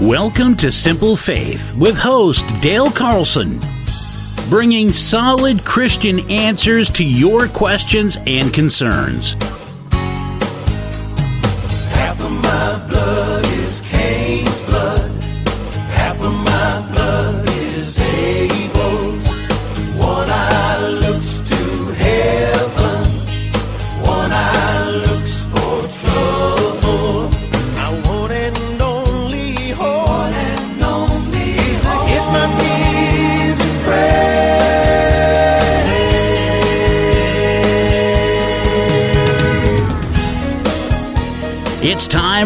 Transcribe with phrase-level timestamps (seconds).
[0.00, 3.60] Welcome to Simple Faith with host Dale Carlson,
[4.48, 9.36] bringing solid Christian answers to your questions and concerns.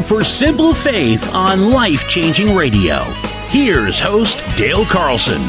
[0.06, 2.98] For Simple Faith on Life Changing Radio.
[3.48, 5.40] Here's host Dale Carlson.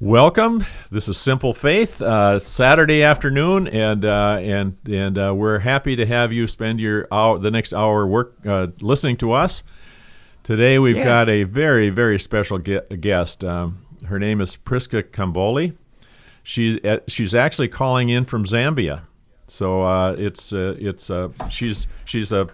[0.00, 0.64] Welcome.
[0.90, 6.06] This is Simple Faith, uh, Saturday afternoon, and uh, and and uh, we're happy to
[6.06, 9.62] have you spend your hour, the next hour, work uh, listening to us.
[10.42, 11.04] Today we've Yeah.
[11.04, 13.44] got a very very special ge- guest.
[13.44, 15.76] Um, her name is Prisca Kambole.
[16.42, 19.02] She's uh, she's actually calling in from Zambia,
[19.46, 22.48] so uh, it's uh, it's uh, she's she's a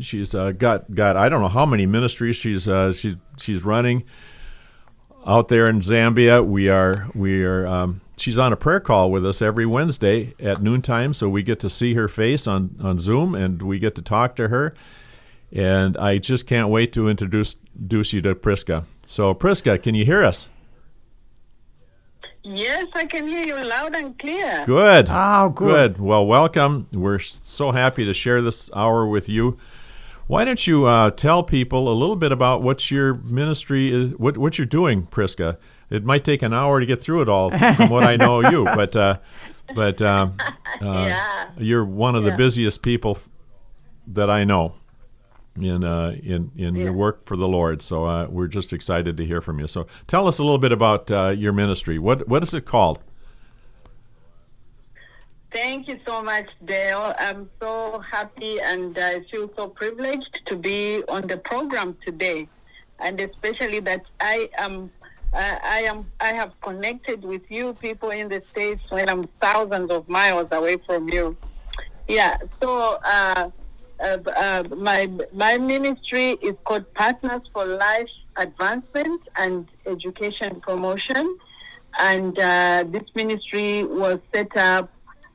[0.00, 4.04] she's uh, got got I don't know how many ministries she's uh, she's she's running
[5.26, 6.44] out there in Zambia.
[6.44, 10.62] We are we are um, she's on a prayer call with us every Wednesday at
[10.62, 14.02] noontime, so we get to see her face on on Zoom and we get to
[14.02, 14.74] talk to her.
[15.54, 18.84] And I just can't wait to introduce introduce you to Prisca.
[19.04, 20.48] So Prisca, can you hear us?
[22.44, 24.64] Yes, I can hear you loud and clear.
[24.66, 25.06] Good.
[25.08, 25.98] Oh, good.
[26.00, 26.88] Well, welcome.
[26.92, 29.58] We're so happy to share this hour with you.
[30.26, 34.38] Why don't you uh, tell people a little bit about what your ministry is, what
[34.38, 35.58] what you're doing, Prisca?
[35.90, 38.64] It might take an hour to get through it all, from what I know you,
[38.74, 39.18] but uh,
[39.74, 40.44] but um, uh,
[40.80, 41.50] Yeah.
[41.58, 43.18] you're one of the busiest people
[44.06, 44.74] that I know
[45.56, 47.82] in uh, in in your work for the Lord.
[47.82, 49.68] So uh, we're just excited to hear from you.
[49.68, 51.98] So tell us a little bit about uh, your ministry.
[51.98, 53.00] What what is it called?
[55.52, 57.14] Thank you so much, Dale.
[57.18, 62.48] I'm so happy and I feel so privileged to be on the program today,
[62.98, 64.90] and especially that I am.
[65.34, 66.10] Uh, I am.
[66.20, 70.76] I have connected with you people in the states when I'm thousands of miles away
[70.86, 71.36] from you.
[72.06, 72.36] Yeah.
[72.62, 72.98] So
[74.02, 81.38] uh, my my ministry is called Partners for Life Advancement and Education Promotion,
[82.00, 84.90] and uh, this ministry was set up.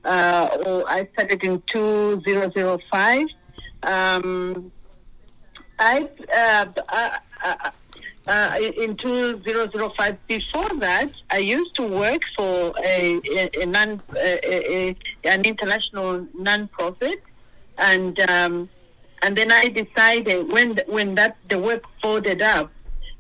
[0.06, 3.28] Uh, or I started in 2005.
[3.84, 4.72] Um,
[5.80, 6.08] I,
[8.28, 14.96] uh, in 2005, before that, I used to work for a, a, a non, a,
[15.24, 17.22] an international non-profit,
[17.78, 18.70] and um,
[19.22, 22.72] and then I decided when when that the work folded up,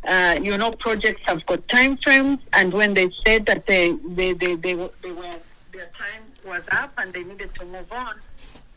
[0.08, 4.34] uh, you know, projects have got time frames, and when they said that they they
[4.34, 5.36] they, they, they were
[5.72, 8.16] their time was up and they needed to move on,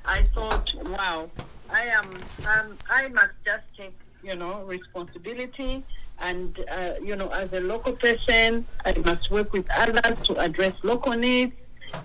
[0.04, 1.30] I thought, wow,
[1.70, 5.84] I am um, I must just take you know responsibility,
[6.20, 10.74] and uh, you know, as a local person, I must work with others to address
[10.82, 11.54] local needs,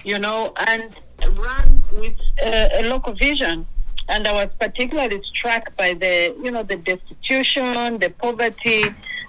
[0.04, 0.90] you know, and
[1.38, 3.66] run with uh, a local vision
[4.08, 8.86] and I was particularly struck by the, you know, the destitution, the poverty,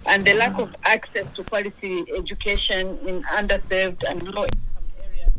[0.07, 5.33] and the lack of access to quality education in underserved and low-income areas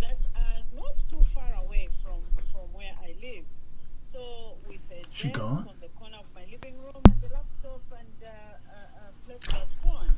[0.00, 2.20] that are not too far away from,
[2.52, 3.44] from where I live.
[4.12, 5.68] So with a She gone?
[5.68, 8.28] on the corner of my living room and a laptop and uh,
[8.72, 10.16] a, a place was phone.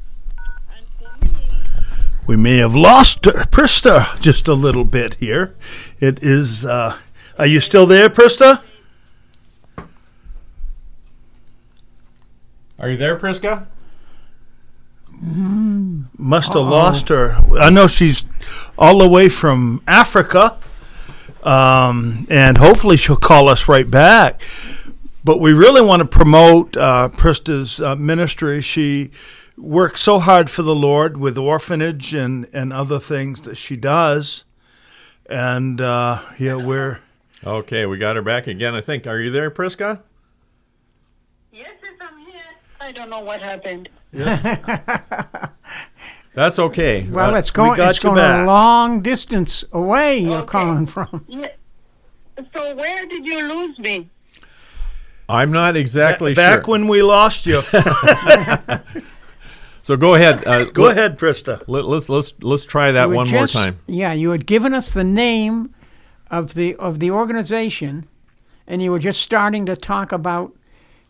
[0.77, 5.57] And for me, We may have lost Prisca just a little bit here.
[5.99, 6.65] It is.
[6.65, 6.97] Uh,
[7.39, 8.63] are you still there, Prisca?
[12.79, 13.67] Are you there, Prisca?
[15.23, 17.33] Must have lost her.
[17.59, 18.25] I know she's
[18.79, 20.57] all the way from Africa,
[21.43, 24.41] um, and hopefully she'll call us right back.
[25.23, 28.63] But we really want to promote uh, Prisca's uh, ministry.
[28.63, 29.11] She
[29.61, 34.45] works so hard for the Lord with orphanage and, and other things that she does.
[35.29, 37.01] And uh, yeah, we're
[37.45, 38.75] Okay, we got her back again.
[38.75, 39.07] I think.
[39.07, 40.03] Are you there, Prisca?
[41.53, 42.41] yes, yes, I'm here.
[42.81, 43.89] I don't know what happened.
[44.13, 45.49] Yeah.
[46.35, 47.07] That's okay.
[47.11, 47.77] Well, Uh, it's going.
[47.77, 48.43] got It's going back.
[48.43, 50.19] a long distance away.
[50.19, 50.47] You're Okay.
[50.47, 51.25] calling from.
[51.29, 51.49] Yeah.
[52.55, 54.09] So where did you lose me?
[55.29, 56.59] I'm not exactly back sure.
[56.59, 57.63] Back when we lost you.
[59.91, 60.47] so So go ahead.
[60.47, 61.63] Uh, Go let- ahead, Prisca.
[61.67, 63.81] Let, let's let's let's try that You had one more time.
[63.87, 65.75] Yeah, you had given us the name
[66.31, 68.07] of the of the organization,
[68.69, 70.55] and you were just starting to talk about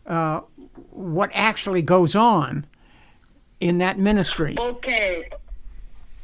[0.07, 0.41] uh,
[0.89, 2.65] what actually goes on
[3.59, 4.55] in that ministry.
[4.57, 5.25] Okay.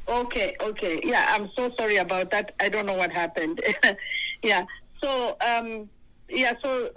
[0.10, 1.02] Okay, okay.
[1.04, 2.56] Yeah, I'm so sorry about that.
[2.62, 3.62] I don't know what happened.
[4.42, 4.66] yeah.
[5.04, 5.90] So, um,
[6.30, 6.90] yeah, so,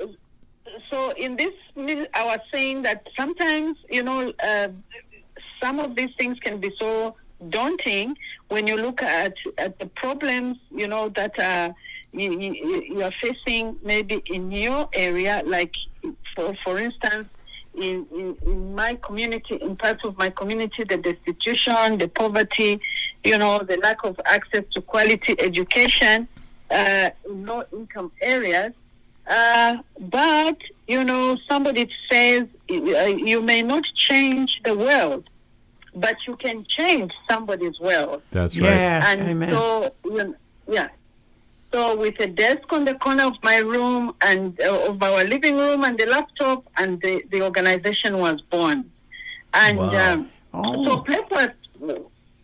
[0.89, 1.53] so in this,
[2.15, 4.69] I was saying that sometimes, you know, uh,
[5.63, 7.15] some of these things can be so
[7.49, 8.17] daunting
[8.49, 11.73] when you look at, at the problems, you know, that uh,
[12.13, 15.75] you, you, are facing maybe in your area, like,
[16.35, 17.29] for, for instance,
[17.75, 22.81] in, in, in my community, in parts of my community, the destitution, the poverty,
[23.25, 26.27] you know, the lack of access to quality education
[26.71, 28.73] uh, in low income areas.
[29.27, 30.57] Uh, but,
[30.89, 35.31] you know, somebody says uh, you may not change the world,
[35.95, 38.23] but you can change somebody's world.
[38.31, 38.69] That's right.
[38.77, 39.51] Yeah, And amen.
[39.53, 40.37] so, you
[40.69, 40.89] yeah.
[41.73, 45.57] So with a desk on the corner of my room and uh, of our living
[45.57, 48.91] room and the laptop, and the, the organization was born.
[49.55, 50.13] And Wow.
[50.13, 50.85] um, Oh.
[50.85, 51.49] so PLAEP was,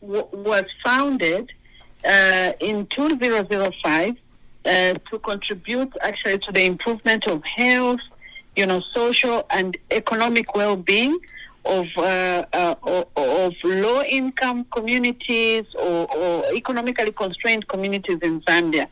[0.01, 1.51] w- was founded
[2.09, 4.17] uh, in 2005
[4.65, 7.99] uh, to contribute actually to the improvement of health,
[8.55, 11.19] you know, social and economic well-being
[11.67, 12.03] of uh,
[12.53, 18.87] uh, of, of low-income communities or, or economically constrained communities in Zambia.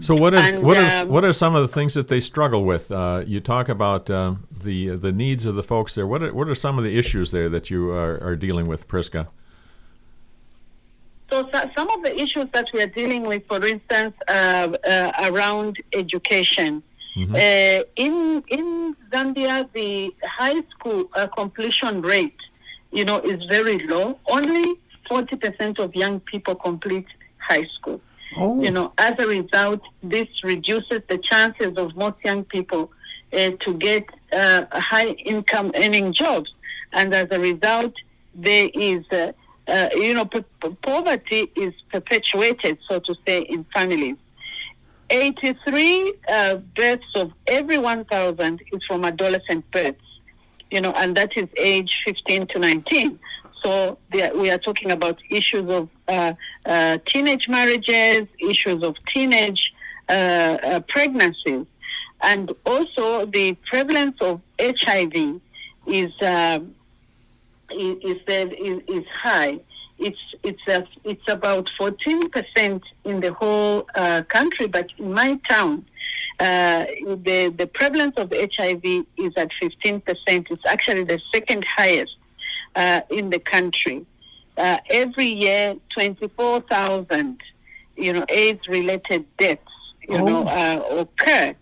[0.00, 2.20] So what is And, what are um, what are some of the things that they
[2.20, 2.92] struggle with?
[2.92, 6.06] Uh, you talk about um, the the needs of the folks there.
[6.06, 8.86] What are, what are some of the issues there that you are, are dealing with,
[8.86, 9.28] Prisca?
[11.30, 15.30] So, so- some of the issues that we are dealing with, for instance, uh, uh,
[15.30, 16.82] around education.
[17.34, 22.40] Uh, in in Zambia, the high school uh, completion rate,
[22.92, 24.18] you know, is very low.
[24.28, 24.76] Only
[25.08, 27.06] forty percent of young people complete
[27.38, 28.00] high school.
[28.36, 28.62] Oh.
[28.62, 32.90] You know, as a result, this reduces the chances of most young people
[33.32, 36.50] uh, to get uh, high income earning jobs,
[36.92, 37.94] and as a result,
[38.34, 39.04] there is.
[39.10, 39.32] Uh,
[39.68, 44.16] uh, you know, p- p- poverty is perpetuated, so to say, in families.
[45.10, 50.20] 83 uh, births of every 1,000 is from adolescent births,
[50.70, 53.18] you know, and that is age 15 to 19.
[53.62, 56.32] So we are talking about issues of uh,
[56.64, 59.74] uh, teenage marriages, issues of teenage
[60.08, 61.66] uh, uh, pregnancies,
[62.22, 65.40] and also the prevalence of HIV
[65.86, 66.12] is.
[66.22, 66.74] um
[67.70, 69.60] is is, is high.
[69.98, 75.34] It's it's a, it's about fourteen percent in the whole uh, country, but in my
[75.48, 75.84] town,
[76.38, 76.84] uh,
[77.26, 78.84] the the prevalence of HIV
[79.16, 80.46] is at fifteen percent.
[80.50, 82.16] It's actually the second highest
[82.76, 84.06] uh, in the country.
[84.56, 87.40] Uh, every year, twenty four thousand,
[87.96, 89.62] you know, AIDS-related deaths,
[90.08, 91.54] you know, uh, occur.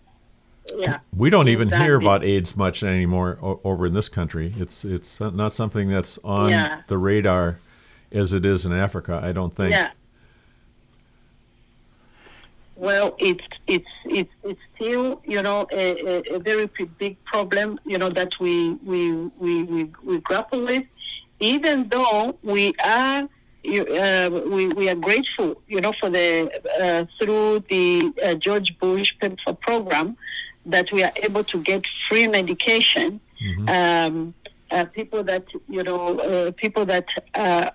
[0.75, 0.99] Yeah.
[1.15, 4.53] We don't even hear about AIDS much anymore o- over in this country.
[4.59, 6.81] It's it's not something that's on Yeah.
[6.87, 7.57] the radar
[8.11, 9.19] as it is in Africa.
[9.23, 9.71] I don't think.
[9.71, 9.91] Yeah.
[12.75, 16.69] Well, it's it's it's it's still you know a, a, a very
[16.99, 20.83] big problem you know that we we we we, we grapple with,
[21.39, 23.27] even though we are.
[23.63, 26.49] You, uh, we, we are grateful, you know, for the
[26.79, 30.15] uh, through the uh, George Bush PEPFAR program
[30.65, 33.19] that we are able to get free medication.
[33.67, 34.33] Um,
[34.71, 37.69] uh, people that you know, uh, people that uh,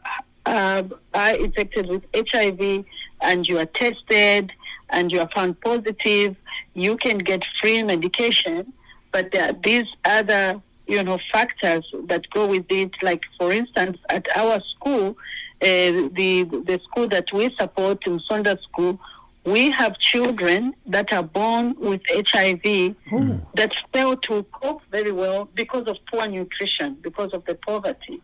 [0.46, 2.84] are infected with HIV
[3.20, 4.52] and you are tested
[4.90, 6.36] and you are found positive,
[6.74, 8.72] you can get free medication.
[9.10, 12.90] But there are these other, you know, factors that go with it.
[13.02, 15.16] Like, for instance, at our school,
[15.62, 18.98] uh, the the school that we support Musonda School,
[19.44, 22.94] we have children that are born with HIV
[23.54, 28.22] that fail to cope very well because of poor nutrition, because of the poverty.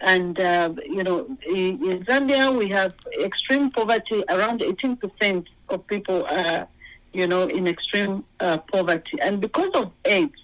[0.00, 4.22] And, uh, you know, in, in Zambia, we have extreme poverty.
[4.28, 6.68] Around 18% of people are,
[7.12, 9.18] you know, in extreme uh, poverty.
[9.20, 10.40] And because of AIDS,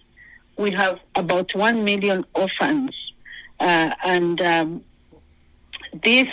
[0.57, 2.95] we have about 1 million orphans.
[3.61, 4.85] Uh, and um,
[6.03, 6.29] this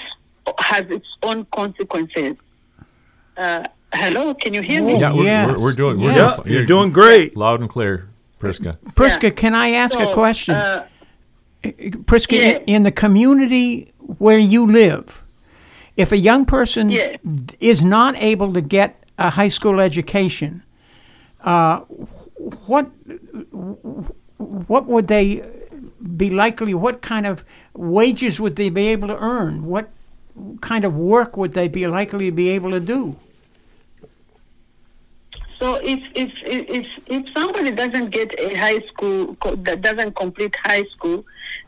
[0.58, 2.38] has its own consequences.
[3.38, 5.00] Uh, hello, can you hear me?
[5.00, 5.48] Yeah, we're, Yes.
[5.50, 6.00] we're, we're doing.
[6.00, 6.36] We're Yeah.
[6.36, 7.36] doing- you're doing great.
[7.38, 8.08] loud and clear,
[8.40, 8.78] Prisca.
[8.96, 9.34] Prisca, Yeah.
[9.34, 10.56] can I ask a question?
[10.56, 10.86] uh,
[12.06, 12.42] Prisca, yeah.
[12.42, 15.22] in, in the community where you live,
[15.96, 17.18] if a young person Yeah.
[17.60, 20.64] is not able to get a high school education,
[21.44, 21.82] uh,
[22.66, 22.88] what
[24.38, 25.44] what would they
[26.18, 26.74] be likely?
[26.74, 27.46] What kind of
[27.76, 29.66] wages would they be able to earn?
[29.66, 29.90] What
[30.62, 33.16] kind of work would they be likely to be able to do?
[35.60, 40.86] So if if if if somebody doesn't get a high school that doesn't complete high
[40.86, 41.24] school,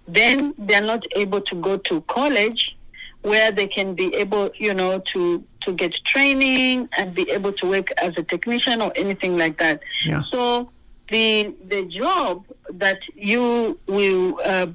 [0.07, 2.75] then they're not able to go to college,
[3.21, 7.69] where they can be able, you know, to to get training and be able to
[7.69, 9.79] work as a technician or anything like that.
[10.03, 10.23] Yeah.
[10.31, 10.71] So
[11.11, 14.65] the the job that you will uh,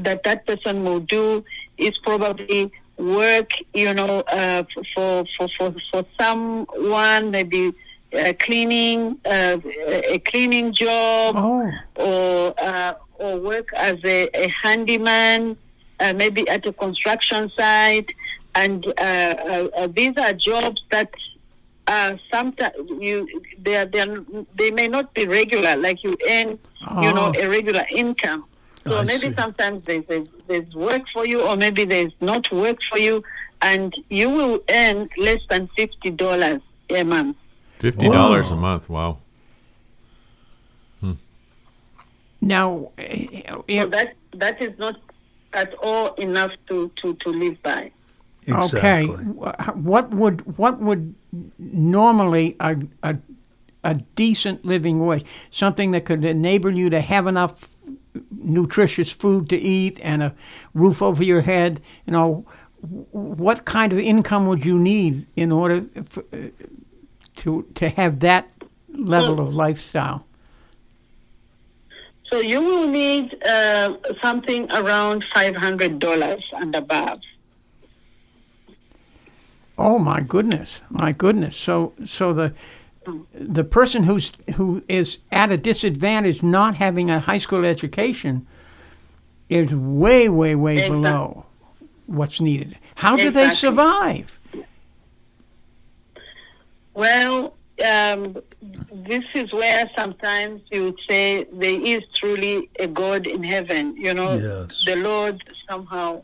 [0.00, 1.42] that that person will do
[1.78, 7.72] is probably work, you know, uh, for for for for someone maybe
[8.16, 15.56] uh, cleaning uh, a cleaning job Oh, or uh, or work as a, a handyman,
[16.00, 18.10] uh, maybe at a construction site,
[18.54, 21.10] and uh, these are jobs that
[21.88, 23.26] uh, sometimes you
[23.58, 24.24] they are, they are,
[24.56, 26.58] they may not be regular, like you earn
[27.00, 27.40] you know Oh.
[27.40, 28.44] a regular income.
[28.88, 29.32] So I maybe see.
[29.32, 33.22] sometimes there's, there's there's work for you, or maybe there's not work for you,
[33.62, 36.60] and you will earn less than fifty dollars
[36.90, 37.36] a month.
[37.78, 38.88] Fifty dollars a month.
[38.88, 39.18] Wow.
[42.40, 44.96] now, eh, So that that is not
[45.52, 47.90] at all enough to, to, to live by.
[48.48, 49.14] okay, Exactly.
[49.24, 51.14] wh- what would what would
[51.58, 53.16] normally a, a
[53.84, 57.68] a decent living wage, something that could enable you to have enough
[58.30, 60.34] nutritious food to eat and a
[60.74, 62.44] roof over your head, you know,
[63.12, 66.36] what kind of income would you need in order f- uh,
[67.36, 68.48] to to have that
[68.94, 70.24] level of lifestyle?
[72.30, 77.20] So you will need uh, something around five hundred dollars and above.
[79.78, 81.56] Oh my goodness, my goodness.
[81.56, 82.54] So so the
[83.32, 88.46] the person who's who is at a disadvantage not having a high school education
[89.48, 91.46] is way way way Exact- below
[92.06, 92.76] what's needed.
[92.96, 94.38] How do they survive?
[96.94, 98.36] Well, um,
[98.90, 103.94] this is where sometimes you would say there is truly a God in heaven.
[103.96, 104.84] You know, Yes.
[104.84, 106.22] the Lord somehow.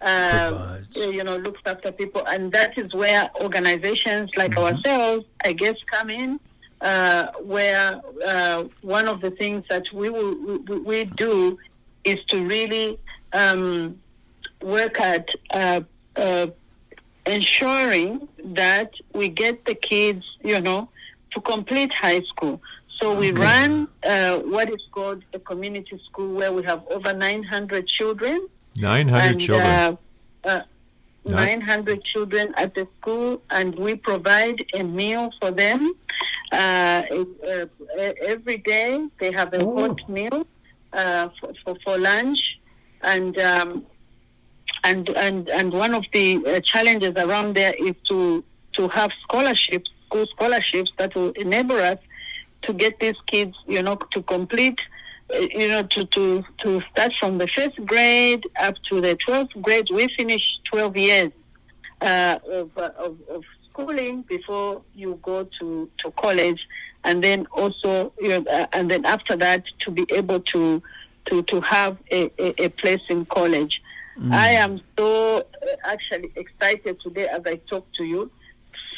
[0.00, 4.76] Uh, you know, looks after people, and that is where organizations like Mm-hmm.
[4.76, 6.40] ourselves, I guess, come in.
[6.82, 10.34] Uh, where uh, one of the things that we will
[10.68, 11.58] we, we do
[12.04, 12.98] is to really
[13.32, 13.98] um,
[14.62, 15.80] work at uh,
[16.16, 16.46] uh,
[17.24, 20.88] ensuring that we get the kids, you know,
[21.32, 22.60] to complete high school.
[23.00, 27.86] So we run uh, what is called a community school where we have over 900
[27.86, 28.48] children.
[28.78, 29.66] Nine hundred and, children.
[29.66, 29.96] Uh,
[30.44, 30.60] uh,
[31.24, 35.92] 900 children at the school, and we provide a meal for them.
[36.52, 37.66] Uh, uh,
[38.24, 39.74] every day they have a Oh.
[39.88, 40.46] hot meal
[40.92, 42.60] uh, for, for, for lunch,
[43.02, 43.84] and um,
[44.84, 49.90] and and and one of the uh, challenges around there is to to have scholarships,
[50.06, 51.98] school scholarships that will enable us
[52.62, 54.80] to get these kids, you know, to complete,
[55.32, 59.88] you know, to, to, to start from the first grade up to the 12th grade.
[59.90, 61.32] We finish 12 years
[62.00, 66.66] uh, of, uh, of, of schooling before you go to, to college.
[67.04, 70.82] And then also, you know, uh, and then after that, to be able to,
[71.26, 73.82] to, to have a, a, a place in college.
[74.30, 75.42] I am so uh,
[75.84, 78.30] actually excited today as I talk to you.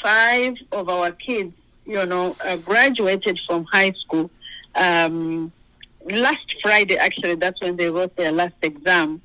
[0.00, 1.52] Five of our kids,
[1.86, 4.30] you know, uh, graduated from high school.
[4.76, 5.50] Um,
[6.10, 9.20] last Friday, actually, that's when they wrote their last exam.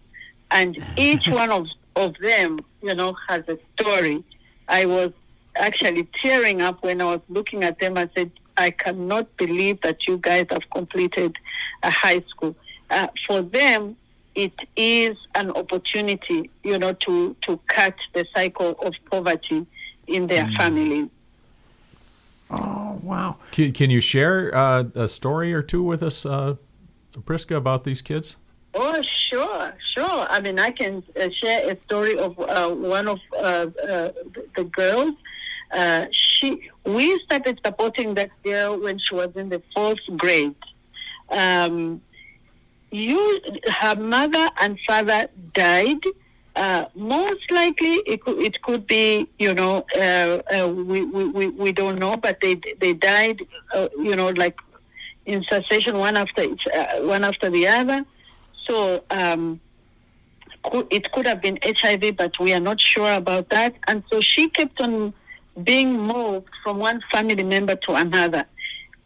[0.52, 4.24] And each one of, of them, you know, has a story.
[4.68, 5.12] I was
[5.56, 7.98] actually tearing up when I was looking at them.
[7.98, 11.38] I said, I cannot believe that you guys have completed
[11.82, 12.56] a high school.
[12.90, 13.96] Uh, for them,
[14.36, 19.66] it is an opportunity, you know, to, to cut the cycle of poverty
[20.08, 21.10] in their families.
[22.50, 23.38] Oh wow.
[23.52, 26.56] Can, can you share uh, a story or two with us, uh,
[27.22, 28.38] Prisca, about these kids?
[28.75, 30.25] Oh, sure, sure.
[30.29, 34.12] I mean, I can uh, share a story of uh, one of uh, uh,
[34.55, 35.13] the- girls.
[35.72, 40.55] Uh, she, we started supporting that girl when she was in the fourth grade.
[41.29, 42.01] Um,
[42.91, 46.03] you, her mother and father died.
[46.55, 49.86] Uh, most likely, it could, it could be, you know,
[50.67, 53.41] we, we, we, don't know, but they they died,
[53.98, 54.60] you know, like
[55.25, 58.06] in succession, one after each, uh, one after the other.
[58.68, 59.60] So um,
[60.89, 63.75] it could have been HIV, but we are not sure about that.
[63.88, 65.13] And so she kept on
[65.63, 68.46] being moved from one family member to another.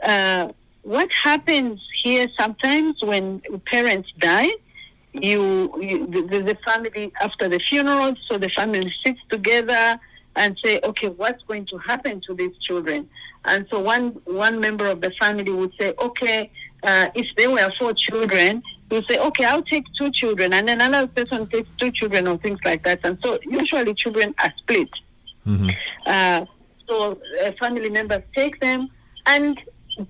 [0.03, 0.49] Uh,
[0.83, 4.49] what happens here sometimes when parents die
[5.21, 9.99] you, you the, the family after the funeral, so the family sits together
[10.37, 13.09] and say, okay, what's going to happen to these children?
[13.45, 16.51] And so one one member of the family would say, okay,
[16.83, 20.79] uh, if there were four children, you say, okay, I'll take two children, and then
[20.79, 22.99] another person takes two children, or things like that.
[23.03, 24.89] And so usually children are split.
[26.05, 26.45] Uh,
[26.87, 28.89] so uh, family members take them,
[29.25, 29.59] and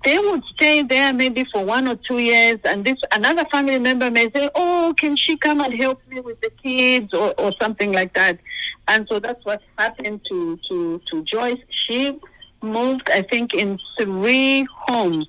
[0.04, 4.10] they would stay there maybe for one or two years, and this another family member
[4.10, 7.92] may say, "Oh, can she come and help me with the kids?" or, or something
[7.92, 8.38] like that.
[8.86, 11.60] And so that's what happened to to to Joyce.
[11.70, 12.18] She
[12.62, 15.26] moved, I think, in three homes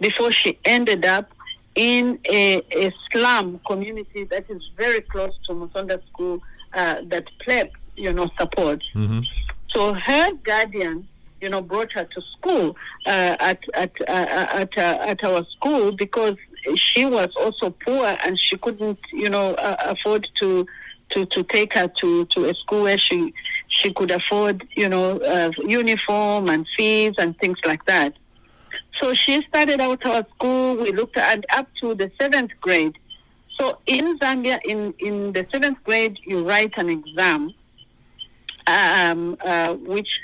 [0.00, 1.30] before she ended up
[1.74, 6.42] in a, a slum community that is very close to Musonda School
[6.74, 8.86] uh, that PLAEP, you know, supports.
[9.74, 11.08] So her guardian,
[11.42, 15.90] you know, brought her to school uh, at at uh, at uh, at our school
[15.92, 16.36] because
[16.76, 20.66] she was also poor and she couldn't, you know, uh, afford to.
[21.14, 23.34] To, to take her to, to a school where she
[23.68, 28.14] she could afford you know uh, uniform and fees and things like that.
[28.98, 30.76] So she started out our school.
[30.78, 32.96] We looked at up to the seventh grade.
[33.58, 37.52] So in Zambia, in in the seventh grade, you write an exam
[38.66, 40.20] um, uh, which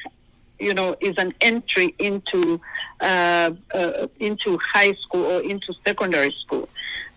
[0.59, 2.61] you know is an entry into
[3.01, 6.69] uh, uh, into high school or into secondary school,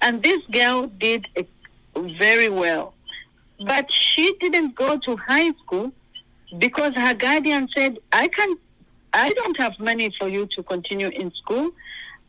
[0.01, 1.27] and this girl did
[1.95, 2.93] very well,
[3.65, 5.91] but she didn't go to high school
[6.57, 8.57] because her guardian said, "I can,
[9.13, 11.71] I don't have money for you to continue in school,"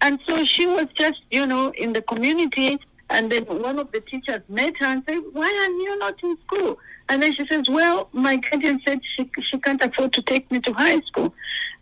[0.00, 2.78] and so she was just you know in the community.
[3.10, 6.38] And then one of the teachers met her and said, "Why are you not in
[6.46, 6.78] school?"
[7.12, 10.60] And then she says, "Well, my guardian said she she can't afford to take me
[10.60, 11.34] to high school."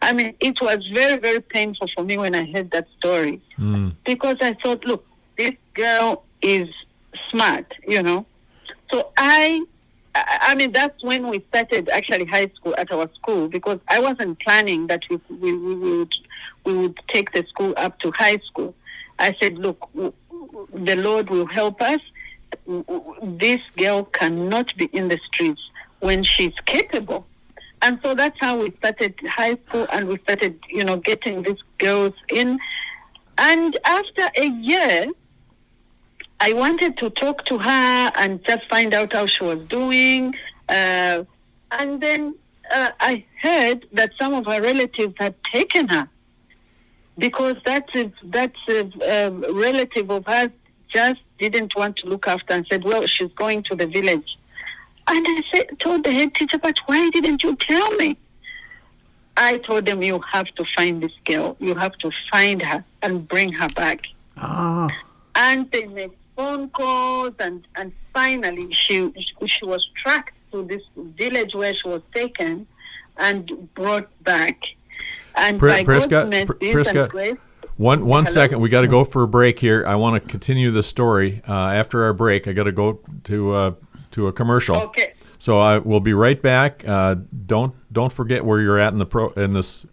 [0.02, 3.90] I mean, it was very very painful for me when I heard that story hmm.
[4.04, 5.06] because I thought, look,
[5.38, 6.68] this girl is
[7.30, 8.26] smart, you know.
[8.93, 9.64] So I,
[10.16, 14.40] I mean, that's when we started actually high school at our school because I wasn't
[14.40, 16.14] planning that we we, we would
[16.64, 18.75] we would take the school up to high school.
[19.21, 22.00] I said, look, the Lord will help us.
[23.23, 25.60] This girl cannot be in the streets
[26.00, 27.26] when she's capable.
[27.82, 31.63] And so that's how we started high school and we started, you know, getting these
[31.78, 32.58] girls in.
[33.39, 35.06] And after a year,
[36.41, 40.34] I wanted to talk to her and just find out how she was doing.
[40.69, 41.25] Uh,
[41.73, 42.34] and then
[42.73, 46.08] uh, I heard that some of her relatives had taken her
[47.19, 50.50] because that is that's a, um relative of hers
[50.89, 54.36] just didn't want to look after and said, "Well, she's going to the village."
[55.08, 58.16] And I said, told the head teacher, "But why didn't you tell me?"
[59.36, 61.56] I told them, "You have to find this girl.
[61.58, 64.88] You have to find her and bring her back." Ah,
[65.34, 69.12] and they made phone calls and and finally she
[69.46, 72.66] she was tracked to this village where she was taken
[73.18, 74.56] and brought back
[75.36, 77.36] and Pri- by Prisca, God's mercy Pri- Prisca, and grace
[77.80, 78.34] One one Hello?
[78.34, 79.86] second, we got to go for a break here.
[79.86, 82.47] I want to continue the story uh, after our break.
[82.47, 83.73] I got to go to uh,
[84.10, 84.76] to a commercial.
[84.76, 86.86] okay So I will be right back.
[86.86, 87.14] Uh,
[87.47, 89.86] don't don't forget where you're at in the pro in this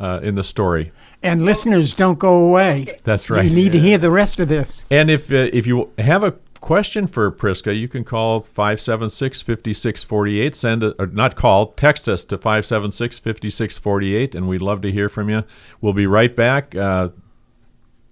[0.00, 0.90] uh, in the story.
[1.22, 2.98] and listeners, don't go away.
[3.04, 3.48] That's right.
[3.48, 4.84] You need to hear the rest of this.
[4.90, 10.56] And if uh, if you have a question for Prisca, you can call 576-5648.
[10.56, 15.30] Send a, or not call, text us to 576-5648 and we'd love to hear from
[15.30, 15.44] you.
[15.80, 17.10] We'll be right back uh,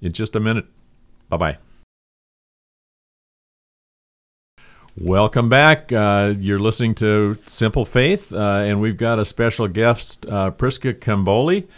[0.00, 0.66] in just a minute.
[1.28, 1.58] Bye-bye.
[4.98, 5.92] Welcome back.
[5.92, 10.94] Uh, you're listening to Simple Faith, uh, and we've got a special guest, uh, Prisca
[10.94, 11.68] Kambole.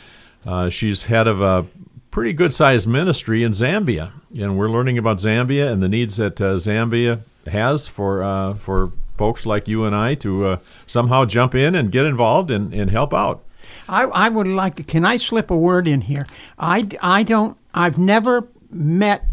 [0.47, 1.67] Uh, she's head of a
[2.13, 6.41] pretty good sized ministry in Zambia, and we're learning about Zambia and the needs that
[6.41, 11.75] uh, Zambia has for uh, for folks like you and I to somehow jump in
[11.75, 13.43] and get involved and, and help out.
[13.89, 14.85] I, I would like to.
[14.85, 16.29] Can I slip a word in here?
[16.57, 17.58] I, I don't.
[17.75, 19.25] I've never met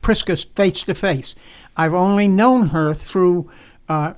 [0.00, 1.34] Prisca face to face.
[1.76, 3.50] I've only known her through
[3.88, 4.14] uh,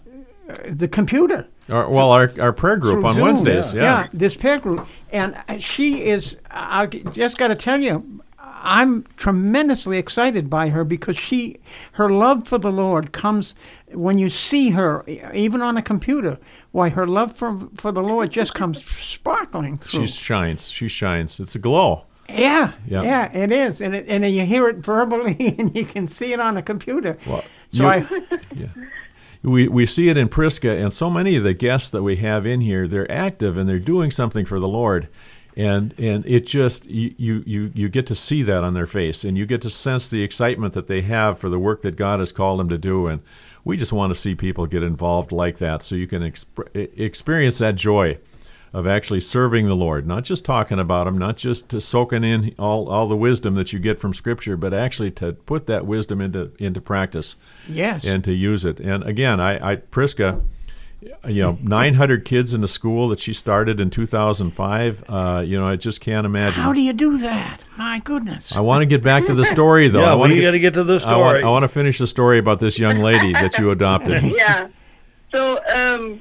[0.69, 1.47] the computer.
[1.69, 3.25] Or, well, our, our prayer group on Zoom.
[3.25, 4.09] Wednesdays, yeah.
[4.13, 6.37] this prayer group, and uh, she is.
[6.51, 11.59] I just got to tell you, I'm tremendously excited by her because she,
[11.93, 13.55] her love for the Lord comes
[13.93, 16.39] when you see her, even on a computer.
[16.73, 20.07] Why her love for for the Lord just comes sparkling through.
[20.07, 20.69] She shines.
[20.69, 21.39] She shines.
[21.39, 22.05] It's a glow.
[22.29, 23.03] Yeah, Yeah.
[23.03, 26.41] yeah, it is, and it, and you hear it verbally, and you can see it
[26.41, 27.17] on a computer.
[27.27, 28.07] Well, so you- I.
[29.41, 32.45] We, we see it in Prisca, and so many of the guests that we have
[32.45, 35.09] in here, they're active and they're doing something for the Lord.
[35.57, 39.23] and and it just you, you you you get to see that on their face
[39.25, 42.19] and you get to sense the excitement that they have for the work that God
[42.19, 43.23] has called them to do and
[43.65, 47.59] we just want to see people get involved like that so you can exp- experience
[47.59, 48.19] that joy
[48.73, 52.55] of actually serving the Lord, not just talking about Him, not just to soaking in
[52.59, 56.21] all, all the wisdom that you get from Scripture, but actually to put that wisdom
[56.21, 57.35] into into practice.
[57.69, 58.05] Yes.
[58.05, 58.81] And to use it.
[58.81, 60.43] And again, I, I Prisca,
[61.27, 65.05] you know, 900 kids in the school that she started in 2005.
[65.09, 66.63] Uh, you know, I just can't imagine.
[66.63, 67.63] How do you do that?
[67.77, 68.55] My goodness.
[68.55, 70.01] I want to get back to the story, though.
[70.01, 71.43] Yeah, I want we got to get to the I want, story.
[71.45, 74.23] I want to finish the story about this young lady that you adopted.
[74.37, 74.69] yeah.
[75.33, 76.21] So um,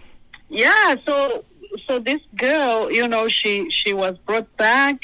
[0.50, 0.96] yeah.
[1.06, 1.44] So
[1.88, 5.02] so this girl, you know, she she was brought back,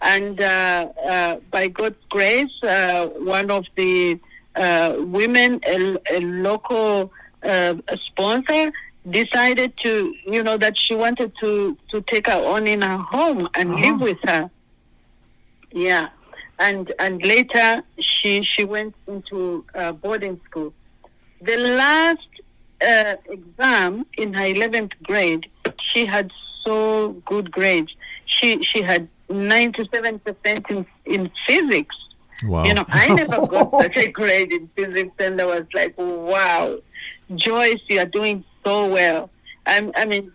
[0.00, 4.18] and uh, uh, by God's grace, uh, one of the
[4.56, 7.74] uh, women, a, a local uh,
[8.06, 8.72] sponsor,
[9.10, 13.48] decided to, you know, that she wanted to to take her on in her home
[13.54, 14.50] and live with her.
[15.72, 16.08] Yeah,
[16.58, 20.72] and and later she she went into uh, boarding school.
[21.40, 22.28] The last
[22.82, 25.48] uh, exam in her 11th grade,
[25.80, 26.30] she had
[26.64, 27.94] so good grades.
[28.26, 31.96] She she had 97% in, in physics.
[32.44, 32.64] Wow.
[32.64, 36.78] You know, I never got such a grade in physics, and I was like, wow,
[37.34, 39.30] Joyce, you are doing so well.
[39.66, 40.32] I'm, I mean,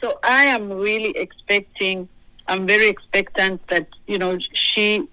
[0.00, 2.08] so I am really expecting,
[2.46, 5.08] I'm very expectant that, you know, she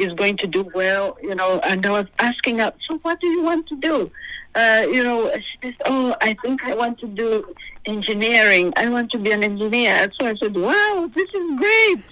[0.00, 3.26] is going to do well, you know, and I was asking her, so what do
[3.26, 4.10] you want to do?
[4.54, 7.54] Uh, you know, she says, oh, I think I want to do
[7.86, 8.72] engineering.
[8.76, 10.10] I want to be an engineer.
[10.18, 12.02] So I said, wow, this is great.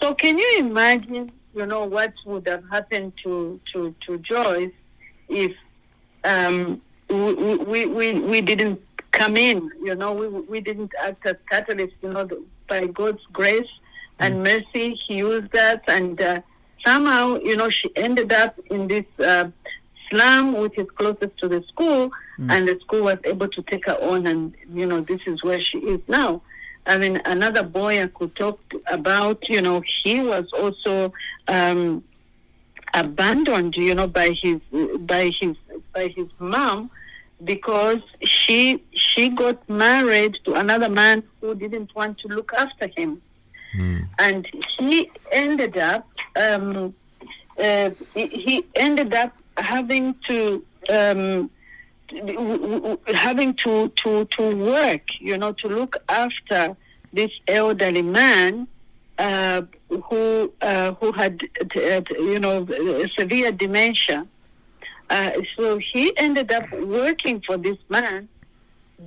[0.00, 4.72] So can you imagine, you know, what would have happened to, to, to Joyce
[5.28, 5.56] if
[6.24, 8.80] um, we, we, we, we didn't
[9.12, 12.28] come in, you know, we, we didn't act as catalysts, you know,
[12.68, 13.68] by God's grace
[14.18, 15.82] and mercy, He used that.
[15.88, 16.40] And uh,
[16.84, 19.48] somehow, you know, she ended up in this uh,
[20.10, 22.12] slum, which is closest to the school,
[22.50, 25.60] and the school was able to take her on, and, you know, this is where
[25.60, 26.42] she is now.
[26.86, 31.12] I mean, another boy I could talk about, you know, he was also
[31.48, 32.04] um,
[32.92, 34.60] abandoned, you know, by his
[35.00, 35.56] by his
[35.94, 36.90] by his mom
[37.42, 43.20] because she she got married to another man who didn't want to look after him,
[44.18, 44.46] and
[44.78, 46.06] he ended up
[46.36, 46.94] um,
[47.58, 50.64] uh, he- ended up having to.
[50.90, 51.50] Um,
[53.14, 56.76] having to, to, to work, you know, to look after
[57.12, 58.68] this elderly man
[59.18, 61.40] uh, who uh, who had,
[61.74, 62.66] you know,
[63.18, 64.26] severe dementia.
[65.10, 68.28] Uh, so he ended up working for this man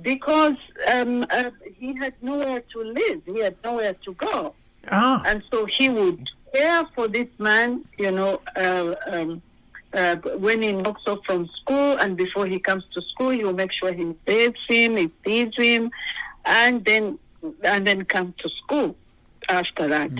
[0.02, 0.56] because
[0.92, 3.22] um, uh, he had nowhere to live.
[3.26, 4.54] He had nowhere to go.
[4.90, 9.42] Ah, And so he would care for this man, you know, uh, um,
[9.92, 13.72] uh, when he knocks off from school and before he comes to school, he'll make
[13.72, 15.90] sure he bathes him, he feeds him,
[16.44, 17.18] and then
[17.64, 18.96] and then come to school
[19.48, 20.10] after that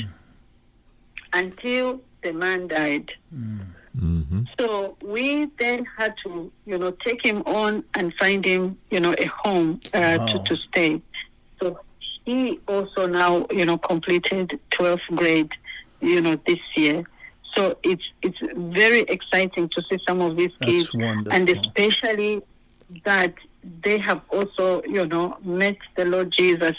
[1.33, 3.11] until the man died.
[3.31, 9.01] hmm So we then had to, you know, take him on and find him, you
[9.01, 11.01] know, a home uh, to, to stay.
[12.29, 15.51] He also now, you know, completed 12th grade,
[16.03, 17.03] you know, this year.
[17.55, 21.33] So it's it's very exciting to see some of these That's kids, wonderful.
[21.33, 22.43] and especially
[23.07, 23.33] that
[23.83, 26.77] they have also, you know, met the Lord Jesus.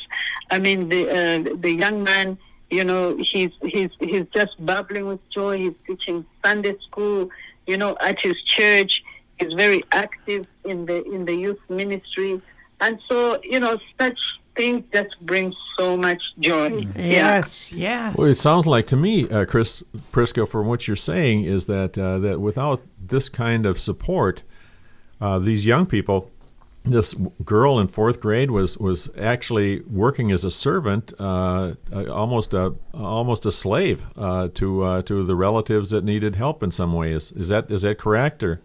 [0.51, 2.37] I mean, the uh, the young man,
[2.69, 5.57] you know, he's he's he's just bubbling with joy.
[5.57, 7.31] He's teaching Sunday school,
[7.65, 9.03] you know, at his church.
[9.39, 12.39] He's very active in the in the youth ministry,
[12.81, 14.19] and so you know, such
[14.55, 16.67] things just bring so much joy.
[16.77, 16.91] Yeah.
[16.95, 18.17] yes, yes.
[18.17, 21.97] Well, it sounds like to me, uh, Chris Prisco, from what you're saying, is that
[21.97, 24.43] uh, that without this kind of support,
[25.21, 26.31] uh, these young people,
[26.83, 27.13] this
[27.45, 32.73] girl in fourth grade was was actually working as a servant, uh, uh, almost a
[32.93, 37.31] almost a slave uh, to uh, to the relatives that needed help in some ways.
[37.31, 38.61] Is that is that correct or?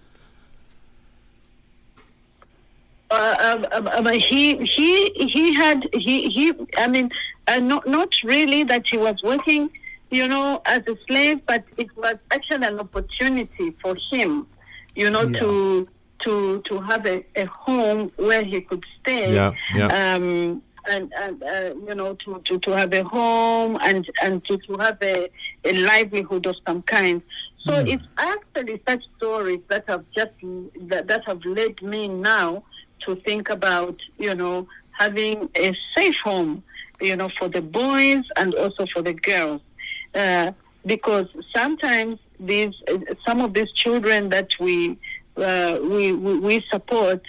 [3.15, 3.37] uh,
[3.73, 7.11] um, um, he he he had he he I mean
[7.49, 9.71] uh, not not really that he was working
[10.11, 14.47] you know as a slave but it was actually an opportunity for him
[14.95, 15.39] you know Yeah.
[15.41, 15.87] to
[16.21, 19.87] to to have a, a home where he could stay Yeah, yeah.
[20.15, 24.59] um and, and uh, you know to, to, to have a home and and to,
[24.67, 25.29] to have a,
[25.65, 27.23] a livelihood of some kind
[27.67, 27.87] so Hmm.
[27.87, 30.33] it's actually such stories that have just
[30.91, 32.63] that, that have led me now
[33.07, 34.67] to think about you know
[34.99, 36.63] having a safe home,
[37.01, 39.61] you know, for the boys and also for the girls.
[40.15, 40.53] Uh,
[40.87, 42.75] because sometimes these,
[43.27, 44.99] some of these children that we,
[45.37, 47.23] uh, we, we, we support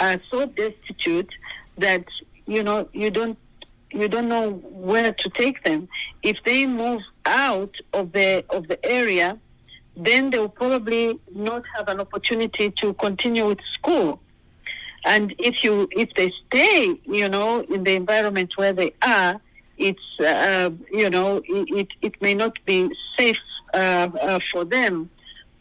[0.00, 1.30] are so destitute
[1.78, 2.04] that,
[2.46, 3.38] you know, you don't
[3.92, 5.88] you don't know where to take them.
[6.22, 9.38] If they move out of the of the area,
[9.96, 14.20] then they'll probably not have an opportunity to continue with school.
[15.06, 19.40] And if you if they stay, you know, in the environment where they are,
[19.78, 23.38] it's uh, you know it, it, may not be safe
[23.72, 25.08] uh, uh, for them.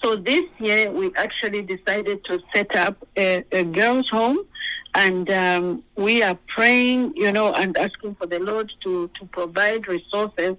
[0.04, 4.40] So this year we actually decided to set up a, a girls' home,
[4.96, 9.88] and um, we are praying, you know, and asking for the Lord to to provide
[9.88, 10.56] resources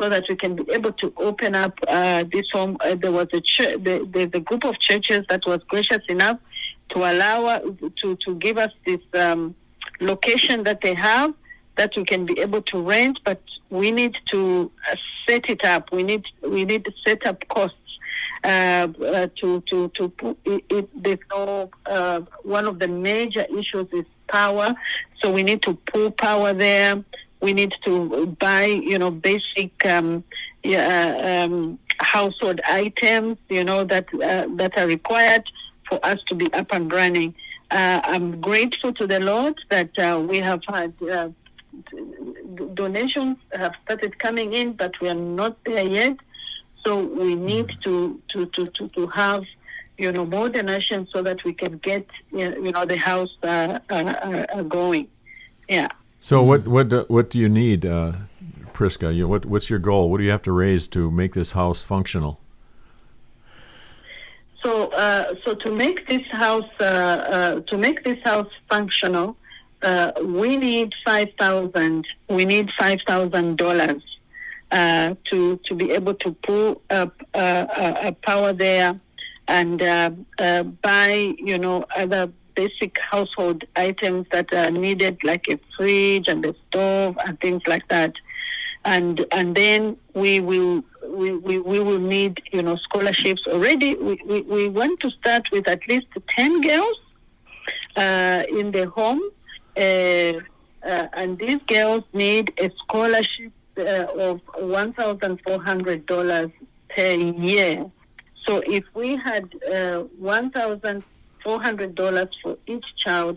[0.00, 2.76] so that we can be able to open up uh, this home.
[2.84, 6.38] Uh, there was a the, the, the group of churches that was gracious enough
[6.90, 7.58] to allow
[7.96, 9.54] to to give us this um,
[10.00, 11.34] location that they have
[11.78, 14.96] that we can be able to rent, but we need to uh,
[15.26, 15.90] set it up.
[15.92, 17.76] We need we need to set up costs
[18.44, 23.46] uh, uh, to to to put it, it, there's no uh, one of the major
[23.56, 24.74] issues is power,
[25.22, 27.02] so we need to pull power there.
[27.40, 30.24] We need to buy you know basic um,
[30.64, 35.44] yeah, um, household items you know that uh, that are required
[35.88, 37.34] for us to be up and running.
[37.70, 41.28] Uh, I'm grateful to the Lord that uh, we have had uh,
[42.74, 46.16] donations have started coming in, but we are not there yet.
[46.84, 49.44] So we need to, to, to, to, to have,
[49.98, 53.92] you know, more donations so that we can get, you know, the house uh, uh,
[53.92, 55.08] uh, going.
[55.68, 55.88] Yeah.
[56.20, 57.82] So what what what do you need,
[58.72, 59.12] Prisca?
[59.12, 60.10] You, what what's your goal?
[60.10, 62.40] What do you have to raise to make this house functional?
[64.64, 69.36] So, uh, so to make this house uh, uh, to make this house functional,
[69.82, 72.06] uh, we need five thousand.
[72.28, 74.02] We need five thousand dollars
[74.70, 78.98] uh, to to be able to pull up uh, uh, power there
[79.46, 79.78] and
[80.82, 86.54] buy, you know, other basic household items that are needed, like a fridge and a
[86.66, 88.12] stove and things like that.
[88.94, 89.80] And and then
[90.14, 90.82] we will
[91.20, 93.90] we, we, we will need you know scholarships already.
[94.06, 96.98] We, we, we want to start with at least ten girls
[98.04, 99.20] uh, in the home,
[99.76, 106.50] uh, uh, and these girls need a scholarship uh, of one thousand four hundred dollars
[106.94, 107.12] per
[107.50, 107.74] year.
[108.46, 109.98] So if we had uh,
[110.36, 111.02] one thousand
[111.44, 113.36] four hundred dollars for each child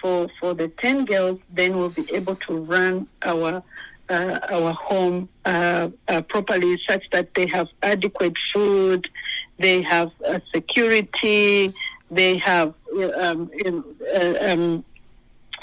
[0.00, 2.94] for for the ten girls, then we'll be able to run
[3.32, 3.62] our
[4.08, 9.08] uh, our home uh, uh, properly, such that they have adequate food,
[9.58, 11.72] they have uh, security,
[12.10, 12.74] they have
[13.18, 14.84] um, you uh, um,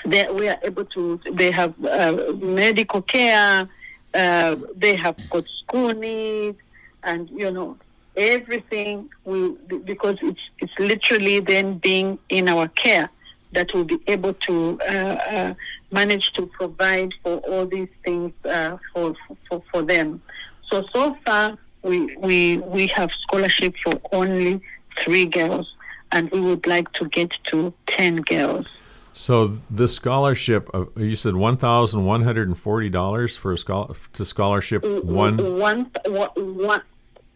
[0.06, 1.20] they, we are able to.
[1.32, 3.70] They have uh, medical care.
[4.14, 6.58] Uh, they have got school needs,
[7.04, 7.78] and you know
[8.16, 9.10] everything.
[9.24, 9.52] We
[9.86, 13.10] because it's it's literally then being in our care
[13.54, 15.54] that we'll be able to uh, uh,
[15.92, 19.16] manage to provide for all these things uh, for,
[19.48, 20.22] for for them.
[20.70, 24.62] So so far we we we have scholarship for only
[24.98, 25.76] three girls,
[26.12, 28.68] and we would like to get to ten girls.
[29.13, 33.96] So the scholarship, you said one thousand one hundred and forty dollars for a schol-
[34.13, 36.82] to scholarship one one one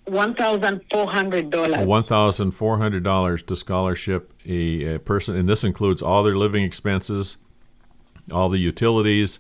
[0.08, 1.86] one thousand four hundred dollars.
[1.86, 6.38] one thousand four hundred dollars to scholarship a, a person, and this includes all their
[6.38, 7.38] living expenses,
[8.32, 9.39] all the utilities,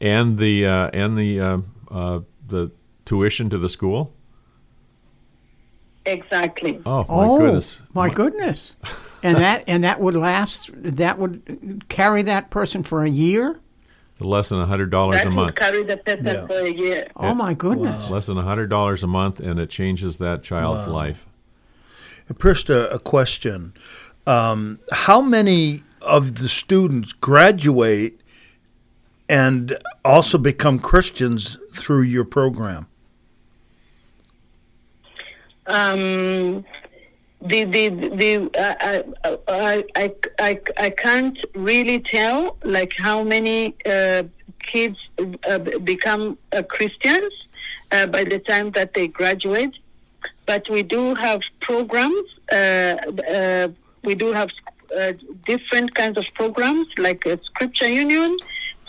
[0.00, 1.58] and the uh, and the uh,
[1.90, 2.70] uh, the
[3.04, 4.12] tuition to the school.
[6.04, 6.80] Exactly.
[6.86, 7.80] Oh my oh, goodness!
[7.92, 8.76] my goodness!
[9.22, 10.70] and that and that would last.
[10.74, 13.60] That would carry that person for a year.
[14.18, 15.56] Less than hundred dollars That a month.
[15.56, 16.46] carry the person Yeah.
[16.46, 17.08] for a year.
[17.16, 18.08] Oh my goodness!
[18.10, 21.26] Less than hundred dollars a month, and it changes that child's life.
[22.38, 23.74] Prisca, a question.
[24.26, 28.20] Um, how many of the students graduate
[29.28, 32.86] and also become Christians through your program?
[35.66, 36.64] Um,
[37.48, 37.88] the the
[38.20, 44.24] the uh, I, I, I, I, I can't really tell like how many uh,
[44.60, 44.98] kids
[45.48, 45.58] uh,
[45.92, 47.32] become uh, Christians
[47.92, 49.74] uh, by the time that they graduate,
[50.46, 52.26] but we do have programs.
[52.52, 53.68] Uh, uh,
[54.02, 54.50] we do have
[54.96, 55.12] uh,
[55.46, 58.36] different kinds of programs like uh, Scripture Union.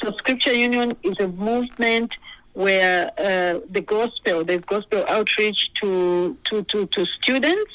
[0.02, 2.14] So Scripture Union is a movement
[2.54, 7.72] where uh, the gospel, the gospel outreach to, to, to, to students,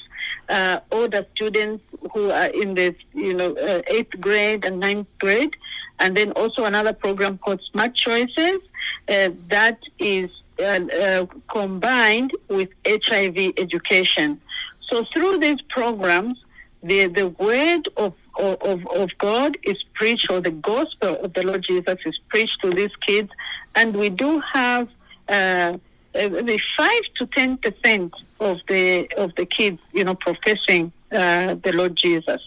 [0.49, 1.83] uh, older students
[2.13, 5.57] who are in the you know uh, eighth grade and ninth grade,
[5.99, 8.61] and then also another program called Smart Choices
[9.09, 14.41] uh, that is uh, uh, combined with HIV education.
[14.89, 16.39] So through these programs,
[16.83, 21.63] the the word of of, of God is preached, or the gospel of the Lord
[21.63, 23.31] Jesus is preached to these kids,
[23.75, 24.89] and we do have
[25.29, 25.79] uh,
[26.12, 31.72] the five to ten percent of the of the kids, you know, professing uh, the
[31.72, 32.40] Lord Jesus.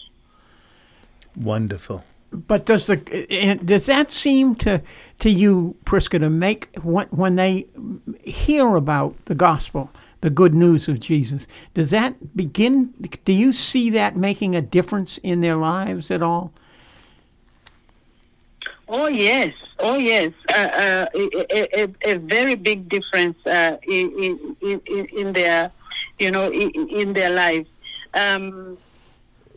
[1.36, 2.04] Wonderful.
[2.32, 2.98] But does the
[3.64, 4.82] does that seem to
[5.20, 7.68] to you, Prisca, to make when, when they
[8.24, 9.90] hear about the gospel,
[10.22, 12.94] the good news of Jesus, does that begin?
[13.24, 16.52] Do you see that making a difference in their lives at all?
[18.88, 25.06] Oh yes, oh yes, uh, uh, a, a, a, very big difference uh, in, in,
[25.08, 25.72] in their,
[26.20, 27.68] you know, in, in their lives.
[28.14, 28.78] Um,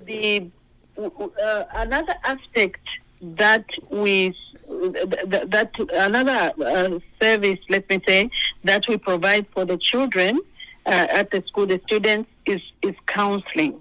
[0.07, 0.49] the
[0.97, 2.81] uh, another aspect
[3.21, 4.35] that we
[4.67, 8.31] that, that another uh, service, let me say,
[8.65, 10.41] that we provide for the children
[10.87, 13.79] uh, at the school, the students, is is counseling,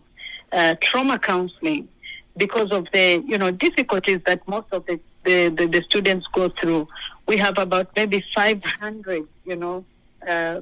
[0.82, 1.88] trauma counseling,
[2.36, 6.48] because of the you know difficulties that most of the the, the, the, students go
[6.50, 6.88] through.
[7.28, 9.84] We have about maybe 500, you know,
[10.28, 10.62] uh,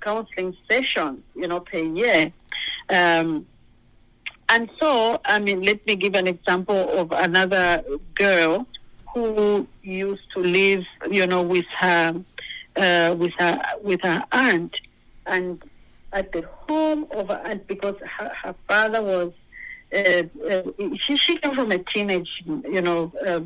[0.00, 2.32] counseling sessions, you know, per year.
[2.88, 3.46] Um,
[4.48, 7.84] and so, I mean, let me give an example of another
[8.14, 8.66] girl
[9.14, 12.14] who used to live, you know, with her,
[12.76, 14.74] uh, with her, with her aunt,
[15.26, 15.62] and
[16.12, 19.32] at the home of her aunt because her, her father was
[19.94, 20.62] uh, uh,
[20.98, 23.40] she, she came from a teenage, you know, uh,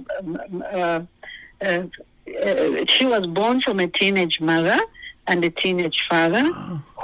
[2.87, 4.79] she was born from a teenage mother
[5.29, 6.45] and a teenage father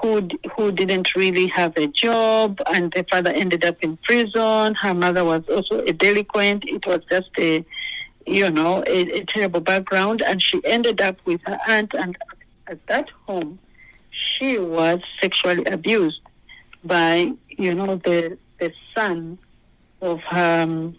[0.01, 4.75] who who didn't really have a job, and the father ended up in prison.
[4.75, 6.65] Her mother was also a delinquent.
[6.65, 7.65] It was just a,
[8.27, 11.95] you know, a, a terrible background, and she ended up with her aunt.
[11.95, 12.17] And
[12.67, 13.59] at that home,
[14.11, 16.21] she was sexually abused
[16.85, 19.39] by, you know, the the son
[20.01, 20.97] of her um,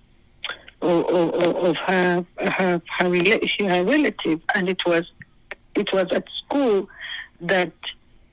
[0.81, 5.05] of, her her her, her relative, and it was
[5.75, 6.89] it was at school
[7.39, 7.71] that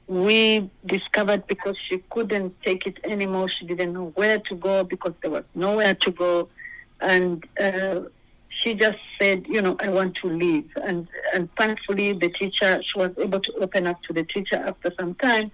[0.09, 3.49] we discovered because she couldn't take it anymore.
[3.49, 6.49] She didn't know where to go because there was nowhere to go,
[7.01, 8.01] and uh,
[8.49, 10.69] she just said, you know, I want to leave.
[10.83, 14.93] And and thankfully, the teacher she was able to open up to the teacher after
[14.99, 15.53] some time,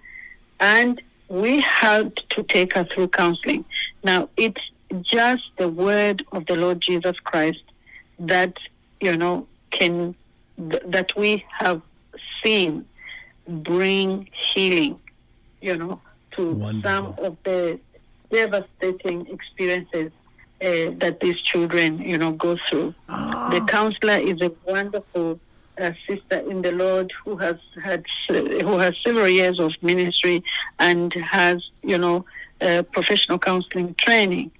[0.59, 3.65] and we had to take her through counseling.
[4.03, 4.61] Now, it's
[5.01, 7.63] just the word of the Lord Jesus Christ
[8.19, 8.57] that,
[9.01, 10.15] you know, can,
[10.57, 11.81] th- that we have
[12.43, 12.85] seen
[13.47, 14.99] bring healing,
[15.61, 17.15] you know, to Wonderful.
[17.15, 17.79] some of the
[18.31, 20.11] devastating experiences
[20.61, 22.93] uh, that these children, you know, go through.
[23.07, 25.39] The counselor is a wonderful
[25.77, 30.43] a sister in the Lord who has had who has several years of ministry
[30.79, 32.25] and has you know
[32.61, 34.51] uh, professional counseling training.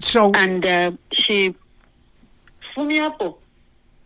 [0.00, 1.54] So and uh, she
[2.74, 3.36] Fumiapo,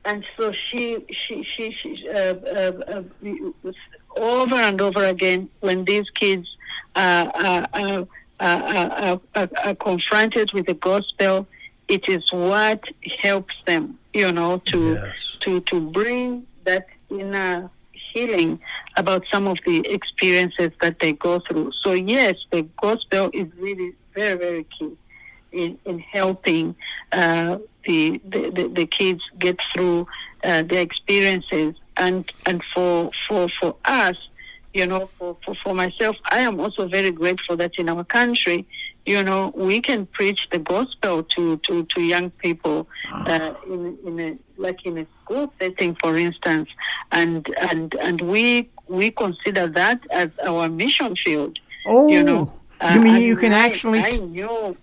[0.05, 3.02] and so she she she, she uh, uh,
[4.16, 6.48] over and over again when these kids
[6.94, 7.31] are,
[7.72, 8.07] are,
[8.40, 9.18] are,
[9.64, 11.46] are confronted with the gospel,
[11.88, 12.83] it is what
[13.22, 15.37] helps them you know, to Yes.
[15.40, 18.59] to to bring that inner healing
[18.96, 21.70] about some of the experiences that they go through.
[21.83, 24.92] So yes, the gospel is really very very key
[25.53, 26.75] in in helping
[27.12, 30.07] uh, the, the, the the kids get through
[30.44, 34.16] uh, their experiences and and for for for us.
[34.76, 38.66] You know, for, for, for myself, I am also very grateful that in our country,
[39.06, 44.20] you know, we can preach the gospel to, to, to young people uh, in, in
[44.20, 46.68] a, like in a school setting, for instance,
[47.10, 51.58] and and and we we consider that as our mission field.
[51.86, 52.52] oh, You know,
[52.92, 54.76] you mean you can I- actually I know.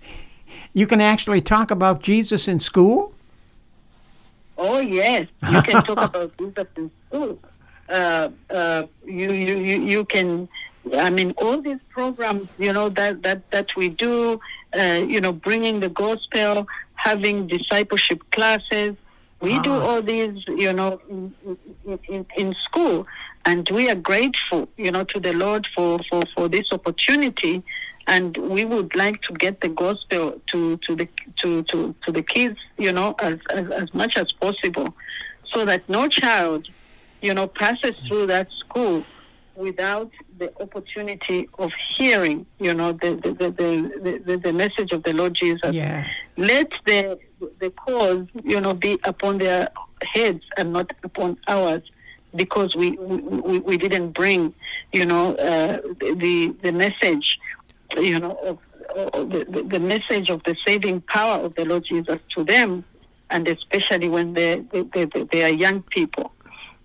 [0.74, 3.14] you can actually talk about Jesus in school?
[4.58, 7.38] Oh yes, you can talk about Jesus in school.
[7.94, 8.30] Uh,
[8.60, 9.56] uh, you, you
[9.94, 10.30] you can.
[11.08, 14.40] I mean, all these programs, you know, that that that we do,
[14.82, 18.92] uh, you know, bringing the gospel, having discipleship classes.
[19.40, 21.22] We do all these, you know, in,
[21.86, 23.06] in, in, in school,
[23.50, 27.62] and we are grateful, you know, to the Lord for, for, for this opportunity.
[28.08, 31.08] And we would like to get the gospel to, to the
[31.42, 34.88] to, to, to the kids, you know, as, as, as much as possible,
[35.52, 36.62] so that no child,
[37.24, 39.04] you know, passes through that school
[39.56, 43.50] without the opportunity of hearing, you know, the the, the,
[44.06, 45.74] the, the, the message of the Lord Jesus.
[45.74, 46.06] Yeah.
[46.38, 47.18] Let the
[47.60, 49.70] the cause, you know, be upon their
[50.14, 51.84] heads and not upon ours,
[52.36, 54.54] because we we, we, didn't bring,
[54.92, 57.40] you know, uh, the the message,
[57.98, 58.60] you know, of,
[59.30, 62.84] the- the message of the saving power of the Lord Jesus to them,
[63.30, 66.32] and especially when they they, they, they are young people.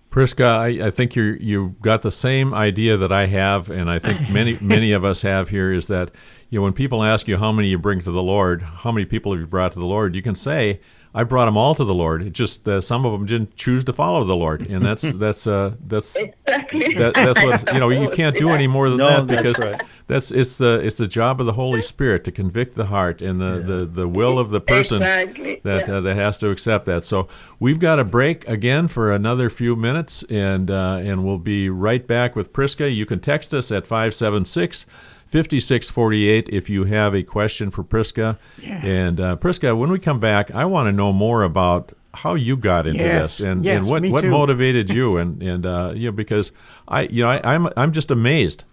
[0.09, 3.99] Prisca, I, I think you you got the same idea that I have, and I
[3.99, 6.11] think many many of us have here is that
[6.49, 9.05] you know when people ask you how many you bring to the Lord, how many
[9.05, 10.79] people have you brought to the Lord, you can say
[11.13, 12.21] I brought them all to the Lord.
[12.21, 15.47] It just uh, some of them didn't choose to follow the Lord, and that's that's
[15.47, 16.93] uh, that's Exactly.
[16.95, 17.89] that, that's what you know.
[17.89, 19.83] You can't do any more than No, that that's because right.
[20.05, 23.41] that's it's the it's the job of the Holy Spirit to convict the heart and
[23.41, 25.95] the, the, the will of the person Exactly, that yeah.
[25.95, 27.03] uh, that has to accept that.
[27.05, 27.27] So
[27.59, 32.05] we've got a break again for another few minutes, and uh, and we'll be right
[32.05, 32.89] back with Prisca.
[32.91, 34.85] You can text us at 576
[35.29, 38.39] 5648 if you have a question for Prisca.
[38.65, 42.57] And uh, Prisca, when we come back, I want to know more about how you
[42.57, 46.07] got into Yes, this and, yes, and what, what motivated you and and uh, you
[46.07, 46.51] know because
[46.87, 48.63] I you know I, I'm I'm just amazed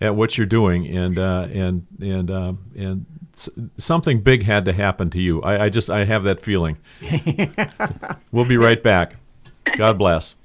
[0.00, 3.06] at what you're doing and uh, and and uh, and
[3.78, 5.42] something big had to happen to you.
[5.42, 6.78] I, I just I have that feeling.
[8.32, 9.16] we'll be right back.
[9.76, 10.36] God bless.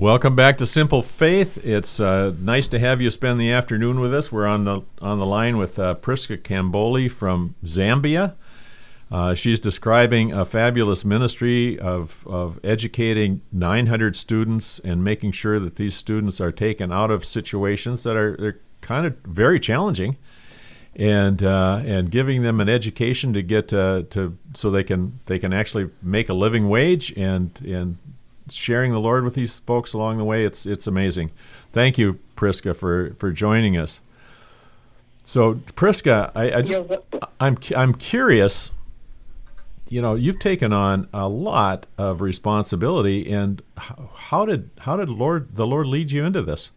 [0.00, 1.62] Welcome back to Simple Faith.
[1.62, 4.32] It's uh, nice to have you spend the afternoon with us.
[4.32, 8.32] We're on the on the line with uh, Prisca Kambole from Zambia.
[9.10, 15.76] Uh, she's describing a fabulous ministry of, of educating 900 students and making sure that
[15.76, 20.16] these students are taken out of situations that are they're kind of very challenging,
[20.96, 25.38] and uh, and giving them an education to get uh, to so they can they
[25.38, 27.98] can actually make a living wage and and
[28.50, 30.44] sharing the Lord with these folks along the way.
[30.44, 31.30] It's it's amazing.
[31.72, 34.00] Thank you, Prisca, for for joining us.
[35.24, 36.82] So, Prisca, I, I just
[37.38, 38.70] I'm I'm curious.
[39.88, 45.56] You know, you've taken on a lot of responsibility, and how, did how did Lord
[45.56, 46.70] the Lord lead you into this?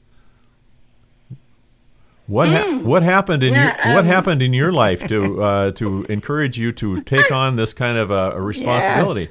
[2.25, 3.53] What ha- what happened in.
[3.53, 7.31] Yeah, your what um, happened in your life to uh, to encourage you to take
[7.31, 9.27] on this kind of a, a responsibility?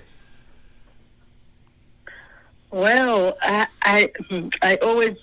[2.72, 4.10] Well, I, I
[4.62, 5.18] I always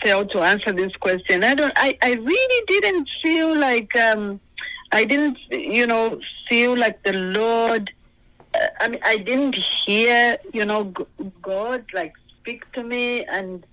[0.00, 1.42] fail to answer this question.
[1.42, 1.72] I don't.
[1.74, 4.40] I, I really didn't feel like um,
[4.92, 7.90] I didn't you know feel like the Lord.
[8.54, 10.94] Uh, I mean, I didn't hear you know
[11.42, 13.66] God like speak to me and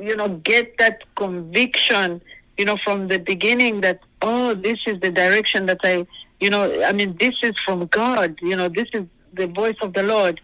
[0.00, 2.20] you know get that conviction
[2.58, 6.04] you know from the beginning that oh this is the direction that I
[6.40, 8.36] you know I mean this is from God.
[8.42, 10.40] You know this is the voice of the Lord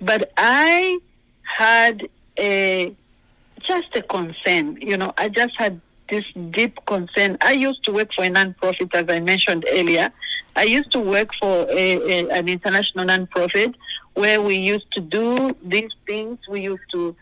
[0.00, 0.98] but I
[1.42, 2.94] had a
[3.62, 4.78] just a concern.
[4.80, 7.36] You know, I just had this deep concern.
[7.42, 10.10] I used to work for a non-profit, as I mentioned earlier.
[10.56, 13.74] I used to work for a, a, an international non-profit
[14.14, 16.38] where we used to do these things.
[16.48, 17.14] We used to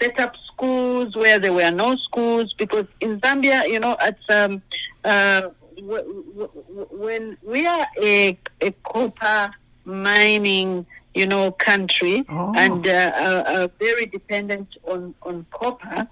[0.00, 4.62] set up schools where there were no schools because in Zambia, you know, at um,
[5.04, 9.50] uh, w- w- when we are a, a copper
[9.84, 10.86] mining,
[11.20, 12.52] you know, country Oh.
[12.64, 16.06] and uh, are, are very dependent on, on copper.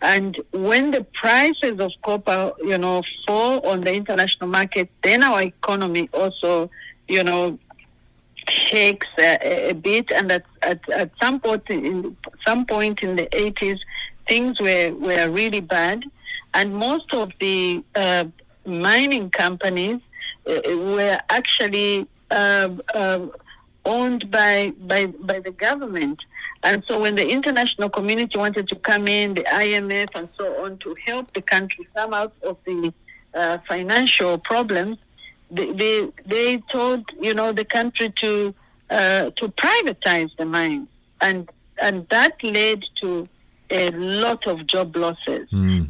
[0.00, 5.42] And when the prices of copper, you know, fall on the international market, then our
[5.42, 6.70] economy also,
[7.08, 7.58] you know,
[8.48, 10.06] shakes a, a bit.
[10.12, 12.16] And at, at, at some point in
[12.46, 13.78] some point in the 80s,
[14.28, 16.04] things were, were really bad.
[16.54, 18.24] And most of the uh,
[18.64, 20.00] mining companies
[20.46, 23.26] uh, were actually uh, uh,
[23.84, 26.20] owned by, by, by the government.
[26.62, 30.78] And so when the international community wanted to come in, the IMF and so on,
[30.78, 32.92] to help the country come out of the
[33.34, 34.98] uh, financial problems,
[35.50, 38.54] they, they, they told, you know, the country to,
[38.90, 40.88] uh, to privatize the mines.
[41.20, 41.48] And,
[41.80, 43.28] and that led to
[43.70, 45.48] a lot of job losses.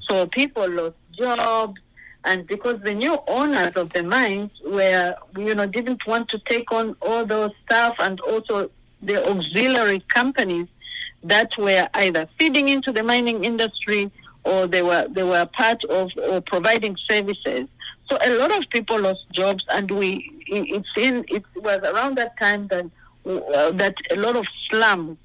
[0.08, 1.80] So people lost jobs,
[2.24, 6.70] and because the new owners of the mines were, you know, didn't want to take
[6.72, 8.70] on all those staff and also
[9.02, 10.66] the auxiliary companies
[11.22, 14.10] that were either feeding into the mining industry
[14.44, 17.68] or they were they were part of or providing services.
[18.10, 22.16] So a lot of people lost jobs, and we it- it's in it was around
[22.18, 22.86] that time that
[23.26, 25.18] uh, that a lot of slums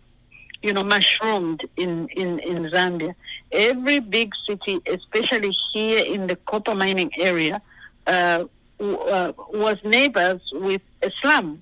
[0.64, 3.14] you know, mushroomed in, in, in Zambia.
[3.52, 7.62] Every big city, especially here in the copper mining area,
[8.08, 8.46] uh,
[8.80, 11.62] w- uh, was neighbors with a slum.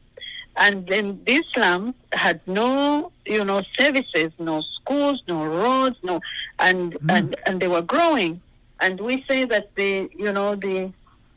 [0.56, 6.20] And then this slums had no, you know, services, no schools, no roads, no,
[6.60, 8.42] and and and they were growing.
[8.82, 10.92] And we say that the you know the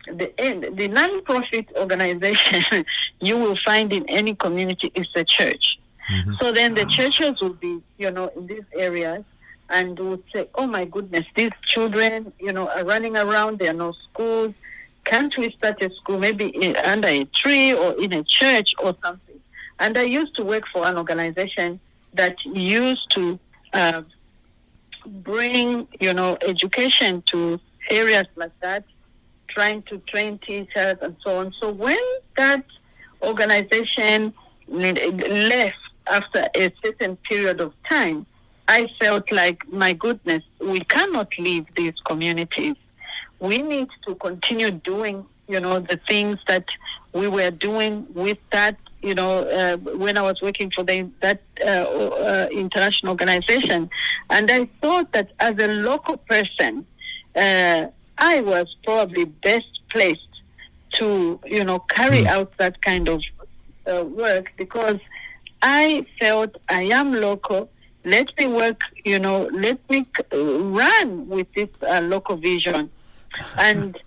[0.08, 0.32] the
[0.74, 2.84] the non-profit organization
[3.20, 5.78] you will find in any community is the church.
[6.38, 9.24] So then the churches will be, you know, in these areas
[9.70, 13.74] and would say, oh my goodness, these children, you know, are running around, there are
[13.74, 14.55] no schools.
[15.05, 18.94] Can't we start a school maybe in, under a tree or in a church or
[19.02, 19.40] something?
[19.78, 21.80] And I used to work for an organization
[22.12, 23.38] that used to
[23.72, 24.02] uh,
[25.07, 27.59] bring, you know, education to
[27.90, 28.84] areas like that,
[29.48, 31.52] trying to train teachers and so on.
[31.61, 31.98] So when
[32.36, 32.64] that
[33.22, 34.32] organization
[34.68, 35.76] left
[36.07, 38.26] after a certain period of time,
[38.68, 42.76] I felt like, my goodness, we cannot leave these communities.
[43.40, 46.64] We need to continue doing, you know, the things that
[47.12, 51.42] we were doing with that, you know, uh, when I was working for the, that
[51.62, 53.90] uh, uh, international organization.
[54.30, 56.86] And I thought that as a local person,
[57.36, 57.86] uh,
[58.16, 60.20] I was probably best placed
[60.92, 63.22] to, you know, carry out that kind of
[63.86, 64.98] uh, work because
[65.64, 67.70] I felt I am local.
[68.04, 72.90] Let me work, you know, let me uh, run with this uh, local vision.
[73.58, 73.98] And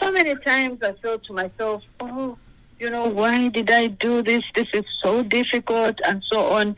[0.00, 2.36] so many times I thought to myself, oh,
[2.78, 4.44] you know, why did I do this?
[4.54, 6.76] This is so difficult and so on.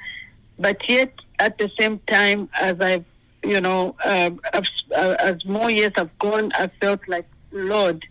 [0.58, 3.04] But yet, at the same time, as I've,
[3.42, 8.06] you know, uh, as, uh, as more years have gone, I felt like, Lord,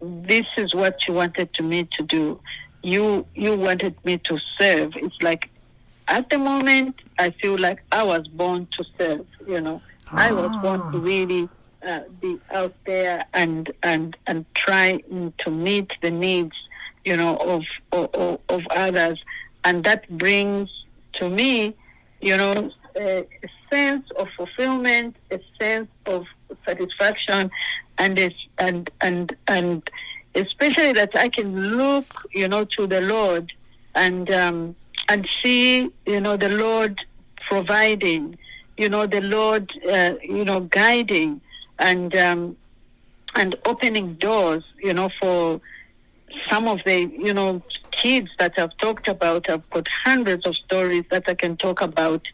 [0.00, 2.38] this is what you wanted to me to do.
[2.84, 4.92] You you wanted me to serve.
[4.96, 5.48] It's like
[6.08, 9.26] at the moment I feel like I was born to serve.
[9.48, 9.80] You know,
[10.12, 11.48] I was born to really
[11.86, 15.02] uh, be out there and and and try
[15.38, 16.56] to meet the needs,
[17.04, 19.18] you know, of of, of others,
[19.64, 20.68] and that brings
[21.14, 21.74] to me,
[22.20, 26.26] you know, a, a sense of fulfillment, a sense of
[26.66, 27.50] satisfaction,
[27.98, 29.90] and it's, and and and
[30.34, 33.52] especially that I can look, you know, to the Lord
[33.94, 34.76] and um,
[35.08, 37.00] and see, you know, the Lord
[37.48, 38.38] providing,
[38.76, 41.40] you know, the Lord, uh, you know, guiding
[41.78, 42.56] and um,
[43.34, 45.60] and opening doors, you know, for
[46.48, 49.48] some of the, you know, kids that I've talked about.
[49.48, 52.26] I've got hundreds of stories that I can talk about,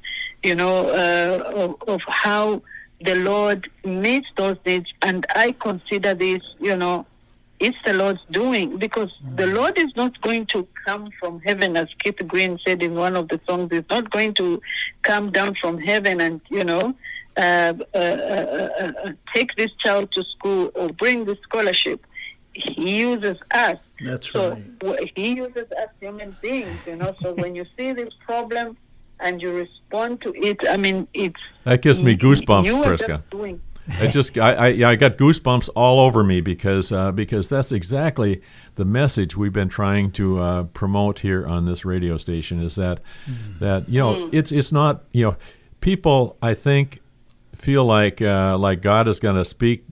[0.43, 2.63] you know, uh, of, of how
[3.03, 7.07] the Lord meets those needs, and I consider this, you know,
[7.61, 11.89] it's the Lord's doing because the Lord is not going to come from heaven, as
[12.03, 13.69] Keith Green said in one of the songs.
[13.71, 14.61] He's not going to
[15.03, 16.95] come down from heaven and you know
[17.37, 22.05] uh, uh, uh, uh, take this child to school or bring the scholarship.
[22.55, 23.79] He uses us.
[24.05, 25.13] That's so right.
[25.15, 27.15] he uses us human beings, you know.
[27.23, 28.77] So when you see this problem
[29.21, 32.83] and you respond to it, I mean, it's That gives me goosebumps, you
[33.91, 37.13] are just It's just I, I yeah I got goosebumps all over me because uh,
[37.13, 38.41] because that's exactly
[38.77, 43.01] the message we've been trying to uh, promote here on this radio station is that
[43.59, 45.37] that you know it's it's not you know
[45.81, 47.01] people I think
[47.55, 49.85] feel like uh, like God is going to speak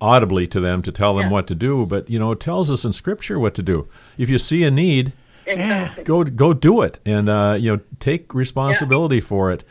[0.00, 1.32] audibly to them to tell them Yeah.
[1.32, 3.88] what to do but you know it tells us in Scripture what to do.
[4.16, 5.12] If you see a need
[5.46, 6.04] exactly.
[6.04, 9.64] go go do it and uh, you know take responsibility for it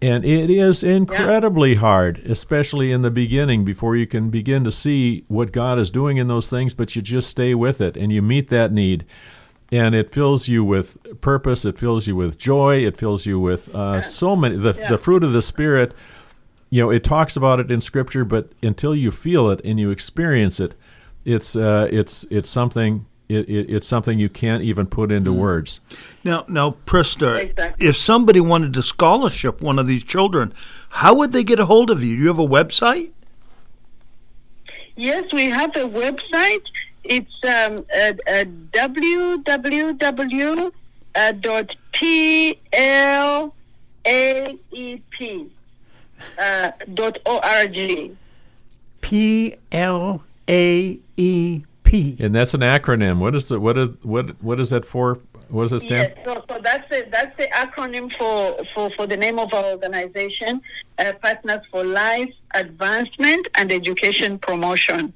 [0.00, 5.24] and it is incredibly hard especially in the beginning before you can begin to see
[5.28, 8.22] what god is doing in those things but you just stay with it and you
[8.22, 9.04] meet that need.
[9.70, 13.68] And it fills you with purpose it fills you with joy it fills you with
[13.74, 14.88] uh, so many the, Yeah.
[14.88, 15.92] the fruit of the spirit.
[16.70, 19.90] You know it talks about it in scripture but until you feel it and you
[19.90, 20.74] experience it
[21.26, 25.80] it's uh, it's it's something it, it, it's something you can't even put into words
[26.24, 27.86] Now, now, Prisca, Exactly.
[27.86, 30.52] if somebody wanted to scholarship one of these children,
[30.88, 32.16] how would they get a hold of you?
[32.16, 33.10] Do you have a website?
[34.96, 36.62] Yes, we have a website.
[37.04, 40.72] It's um, uh, uh, www.
[41.14, 42.58] Uh, dot plaep
[46.38, 48.16] uh, dot org.
[49.00, 51.62] P L A E
[51.92, 53.18] And that's an acronym.
[53.18, 55.20] What is it what is what what is that for?
[55.48, 56.12] What does it stand?
[56.14, 59.64] Yes, so, so that's the that's the acronym for, for, for the name of our
[59.64, 60.60] organization,
[60.98, 65.14] uh, Partners for Life Advancement and Education Promotion,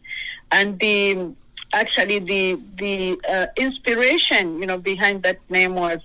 [0.50, 1.32] and the
[1.74, 6.00] actually the the uh, inspiration you know behind that name was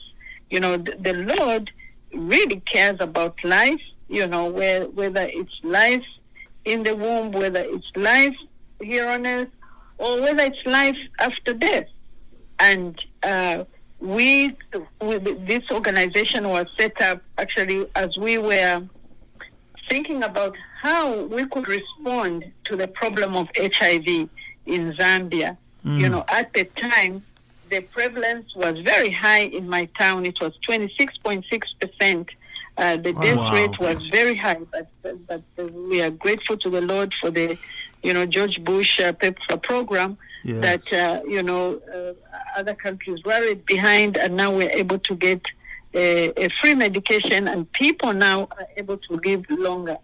[0.49, 1.71] you know the, the Lord
[2.13, 6.05] really cares about life, you know where, whether it's life
[6.65, 8.35] in the womb, whether it's life
[8.81, 9.49] here on earth,
[9.97, 11.87] or whether it's life after death
[12.59, 13.63] and uh,
[13.99, 14.55] we,
[14.99, 18.83] this organization was set up actually as we were
[19.89, 24.07] thinking about how we could respond to the problem of HIV
[24.65, 25.57] in Zambia.
[25.83, 27.23] You know, at the time,
[27.69, 30.25] the prevalence was very high in my town.
[30.25, 32.27] It was 26.6%.
[32.77, 33.53] Uh, the death wow.
[33.53, 34.87] rate was very high, but,
[35.27, 37.57] but uh, we are grateful to the Lord for the,
[38.07, 40.61] you know, George Bush uh, PEPFAR program Yes.
[40.61, 42.13] that, uh, you know, uh,
[42.57, 45.41] other countries were behind, and now we're able to get
[45.93, 49.97] a, a free medication, and people now are able to live longer.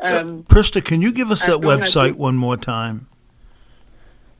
[0.00, 3.08] Um, Prisca, can you give us that website one more time?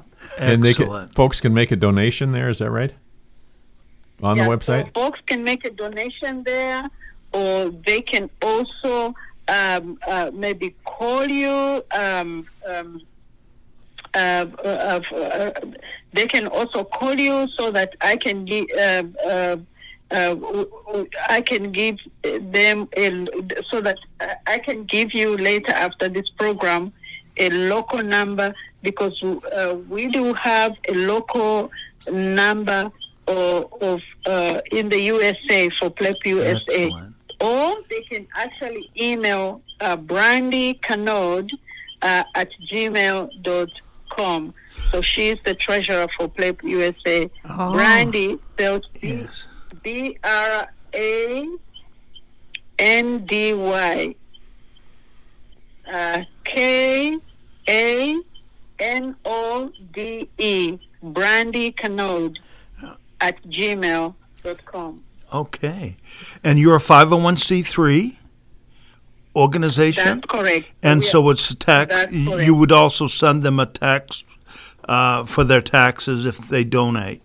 [0.40, 2.48] And they can, folks can make a donation there.
[2.48, 2.92] Is that right?
[4.22, 4.86] On yeah, the website.
[4.86, 6.88] So folks can make a donation there,
[7.32, 9.14] or they can also
[9.48, 11.84] um, uh, maybe call you.
[11.90, 13.02] Um, um,
[14.14, 15.50] uh, uh, uh,
[16.12, 18.66] they can also call you so that I can give.
[18.76, 19.56] Uh, uh,
[20.10, 20.34] uh,
[21.28, 23.26] I can give them a,
[23.70, 23.98] so that
[24.48, 26.92] I can give you later after this program
[27.36, 28.52] a local number
[28.82, 31.70] because uh, we do have a local
[32.10, 32.90] number
[33.26, 36.84] of, of uh, in the USA for PLAEP USA.
[36.84, 37.14] Excellent.
[37.40, 41.50] Or they can actually email uh, Brandy Canode
[42.02, 44.54] uh, at gmail.com.
[44.92, 47.30] So she's the treasurer for PLAEP USA.
[47.48, 47.72] Oh.
[47.72, 49.46] Brandy spelled B Yes.
[49.82, 51.48] B R A
[52.78, 54.14] N D Y
[55.92, 57.18] uh, K
[57.68, 58.20] A
[58.80, 62.38] N O D E Brandy Canode
[63.20, 65.04] at gmail.com.
[65.32, 65.96] Okay.
[66.42, 68.16] And you're a 501c3
[69.36, 70.04] organization?
[70.04, 70.72] That's correct.
[70.82, 71.94] and We so it's a tax.
[71.94, 74.24] That's You would also send them a tax
[74.88, 77.22] uh, for their taxes if they donate.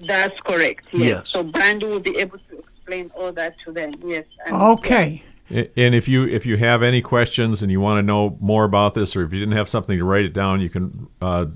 [0.00, 0.86] That's correct.
[0.92, 1.02] Yes.
[1.02, 1.28] Yes.
[1.30, 3.94] So Brandy will be able to explain all that to them.
[4.04, 4.26] Yes.
[4.44, 5.22] And- Okay.
[5.24, 8.64] A- And if you if you have any questions and you want to know more
[8.64, 11.46] about this, or if you didn't have something to write it down, you can uh,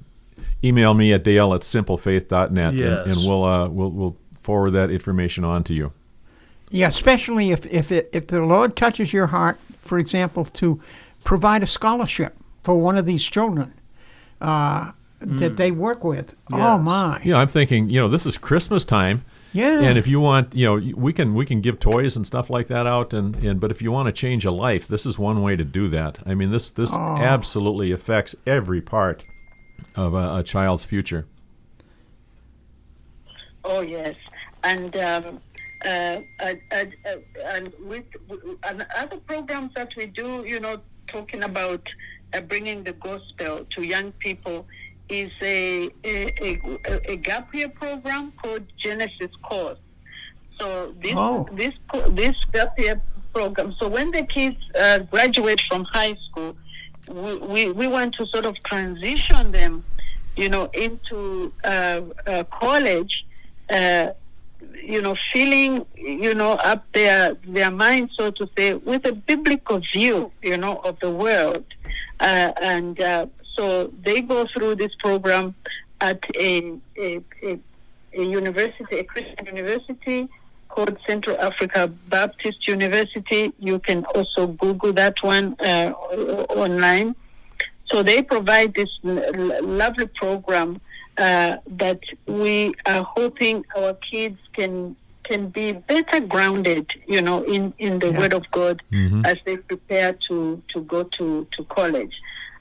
[0.62, 3.06] email me at dale at simplefaith.net, Yes.
[3.06, 5.92] and, and we'll uh, we'll we'll forward that information on to you.
[6.70, 10.80] Yeah, especially if if it, if the Lord touches your heart, for example, to
[11.24, 13.72] provide a scholarship for one of these children
[14.42, 16.36] uh, that they work with.
[16.52, 16.84] Oh Yes.
[16.84, 17.20] my!
[17.24, 19.24] You know, I'm thinking, you know, this is Christmas time.
[19.52, 19.80] Yeah.
[19.80, 22.66] And if you want, you know, we can we can give toys and stuff like
[22.68, 25.42] that out, and, and but if you want to change a life, this is one
[25.42, 26.18] way to do that.
[26.26, 29.24] I mean, this this absolutely affects every part
[29.96, 31.26] of a, a child's future.
[33.64, 34.16] Oh yes,
[34.64, 35.40] and um,
[35.84, 36.20] uh, uh,
[36.72, 41.88] uh, uh, and with, with and other programs that we do, you know, talking about
[42.34, 44.66] uh, bringing the gospel to young people
[45.08, 49.78] is a a, a, a gap year program called Genesis Course.
[50.58, 51.48] So this Oh.
[51.52, 51.74] this
[52.10, 53.00] this gap year
[53.32, 53.74] program.
[53.78, 56.56] So when the kids uh, graduate from high school,
[57.08, 59.84] we, we we want to sort of transition them,
[60.36, 63.24] you know, into uh, uh, college.
[63.72, 64.12] Uh,
[64.82, 69.78] you know, filling, you know, up their their mind, so to say, with a biblical
[69.78, 71.62] view, you know, of the world,
[72.20, 73.26] uh, and uh,
[73.58, 75.54] so they go through this program
[76.00, 77.58] at a, a, a,
[78.14, 80.28] a university, a Christian university
[80.68, 83.52] called Central Africa Baptist University.
[83.58, 85.90] You can also Google that one uh,
[86.64, 87.16] online.
[87.86, 90.80] So they provide this lovely program
[91.16, 94.94] uh, that we are hoping our kids can
[95.24, 98.18] can be better grounded, you know, in, in the Yeah.
[98.18, 98.80] Word of God
[99.26, 102.14] as they prepare to, to go to, to college.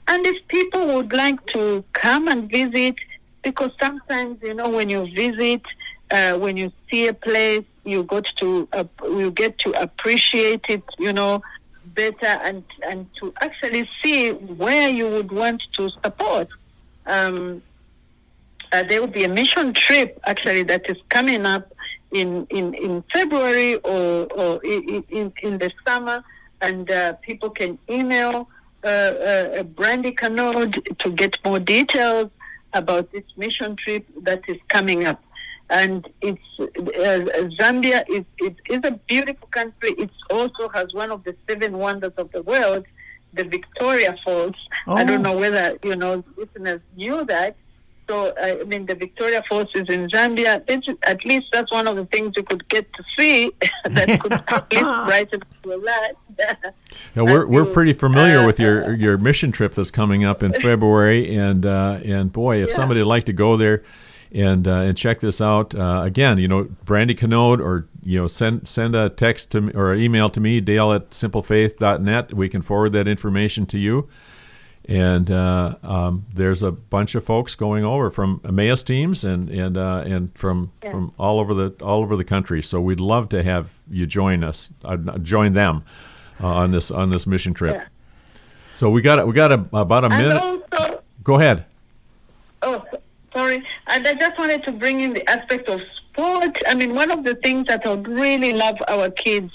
[0.08, 2.96] And if people would like to come and visit,
[3.42, 5.62] because sometimes, you know, when you visit,
[6.10, 10.82] uh, when you see a place, you got to uh, you get to appreciate it,
[10.98, 11.42] you know,
[11.94, 16.48] better and and to actually see where you would want to support.
[17.06, 17.62] Um,
[18.72, 21.72] uh, there will be a mission trip actually that is coming up
[22.12, 26.22] in in, in February or or in, in, in the summer,
[26.62, 28.48] and uh, people can email
[28.84, 32.30] uh, uh, Brandy Canode to get more details
[32.74, 35.22] about this mission trip that is coming up.
[35.70, 36.64] And it's uh,
[37.60, 39.90] Zambia is it is a beautiful country.
[39.98, 42.86] It also has one of the seven wonders of the world,
[43.34, 44.54] the Victoria Falls.
[44.86, 45.06] I Oh.
[45.06, 47.56] don't know whether you know listeners knew that,
[48.08, 52.06] so, I mean, the Victoria Falls in Zambia, this, at least that's one of the
[52.06, 53.52] things you could get to see
[53.84, 56.16] that could at least brighten up your life.
[57.14, 60.52] Yeah, we're, we're pretty familiar uh, with your your mission trip that's coming up in
[60.52, 62.74] February, and uh, and boy, if Yeah.
[62.76, 63.82] somebody would like to go there
[64.32, 68.28] and uh, and check this out uh, again, you know, Brandy Canode, or you know,
[68.28, 72.34] send send a text to me or email to me, Dale at simplefaith.net.
[72.34, 74.08] We can forward that information to you.
[74.88, 79.76] And uh, um, there's a bunch of folks going over from Emmaus teams and and
[79.76, 82.62] uh, and from from all over the all over the country.
[82.62, 85.84] So we'd love to have you join us, uh, join them
[86.40, 87.76] uh, on this on this mission trip.
[87.76, 87.84] Yeah.
[88.72, 90.40] So we got we got a, about a minute.
[90.40, 91.66] also, Go ahead.
[92.62, 92.82] Oh,
[93.34, 93.62] sorry.
[93.88, 96.58] And I just wanted to bring in the aspect of sport.
[96.66, 99.52] I mean, one of the things that I would really love our kids,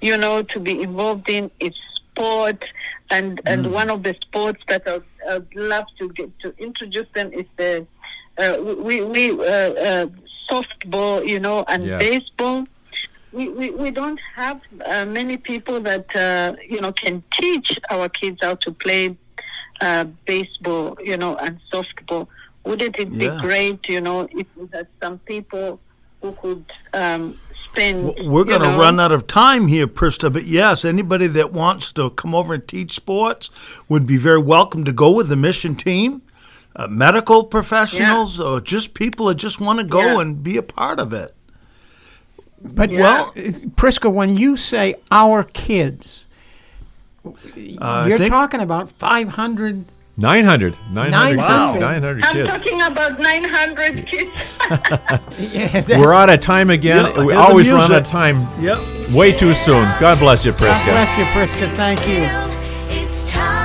[0.00, 1.74] you know, to be involved in is
[2.16, 2.64] sport.
[3.10, 6.54] And and one of the sports that I would, I would love to get to
[6.58, 7.86] introduce them is the
[8.38, 10.06] uh, we we uh, uh,
[10.50, 12.00] softball, you know, and Yes.
[12.00, 12.66] baseball.
[13.32, 18.08] We, we, we don't have uh, many people that uh, you know can teach our
[18.08, 19.16] kids how to play
[19.80, 22.28] uh, baseball, you know, and softball.
[22.64, 25.78] Wouldn't it be great, you know, if we had some people
[26.20, 26.64] who could
[26.94, 27.38] um,
[27.76, 28.06] spend?
[28.14, 31.26] W- We're going to you know, run out of time here, Prisca, but yes, anybody
[31.28, 33.50] that wants to come over and teach sports
[33.88, 36.22] would be very welcome to go with the mission team.
[36.74, 40.20] Uh, medical professionals or just people that just want to go Yeah.
[40.20, 41.34] and be a part of it.
[42.62, 46.24] But Well- well, Prisca, when you say our kids,
[47.80, 49.86] I you're think- talking about 500.
[50.18, 50.74] 900.
[50.92, 51.72] 900, Wow.
[51.72, 52.48] kids, 900 I'm kids.
[52.50, 54.30] talking about 900 kids.
[55.38, 57.04] Yeah, We're out of time again.
[57.14, 58.78] Yeah, we always run out of time Yep.
[59.14, 59.84] way too soon.
[60.00, 60.90] God bless you, God Prisca.
[60.90, 61.68] bless you, Prisca.
[61.76, 63.55] Thank you.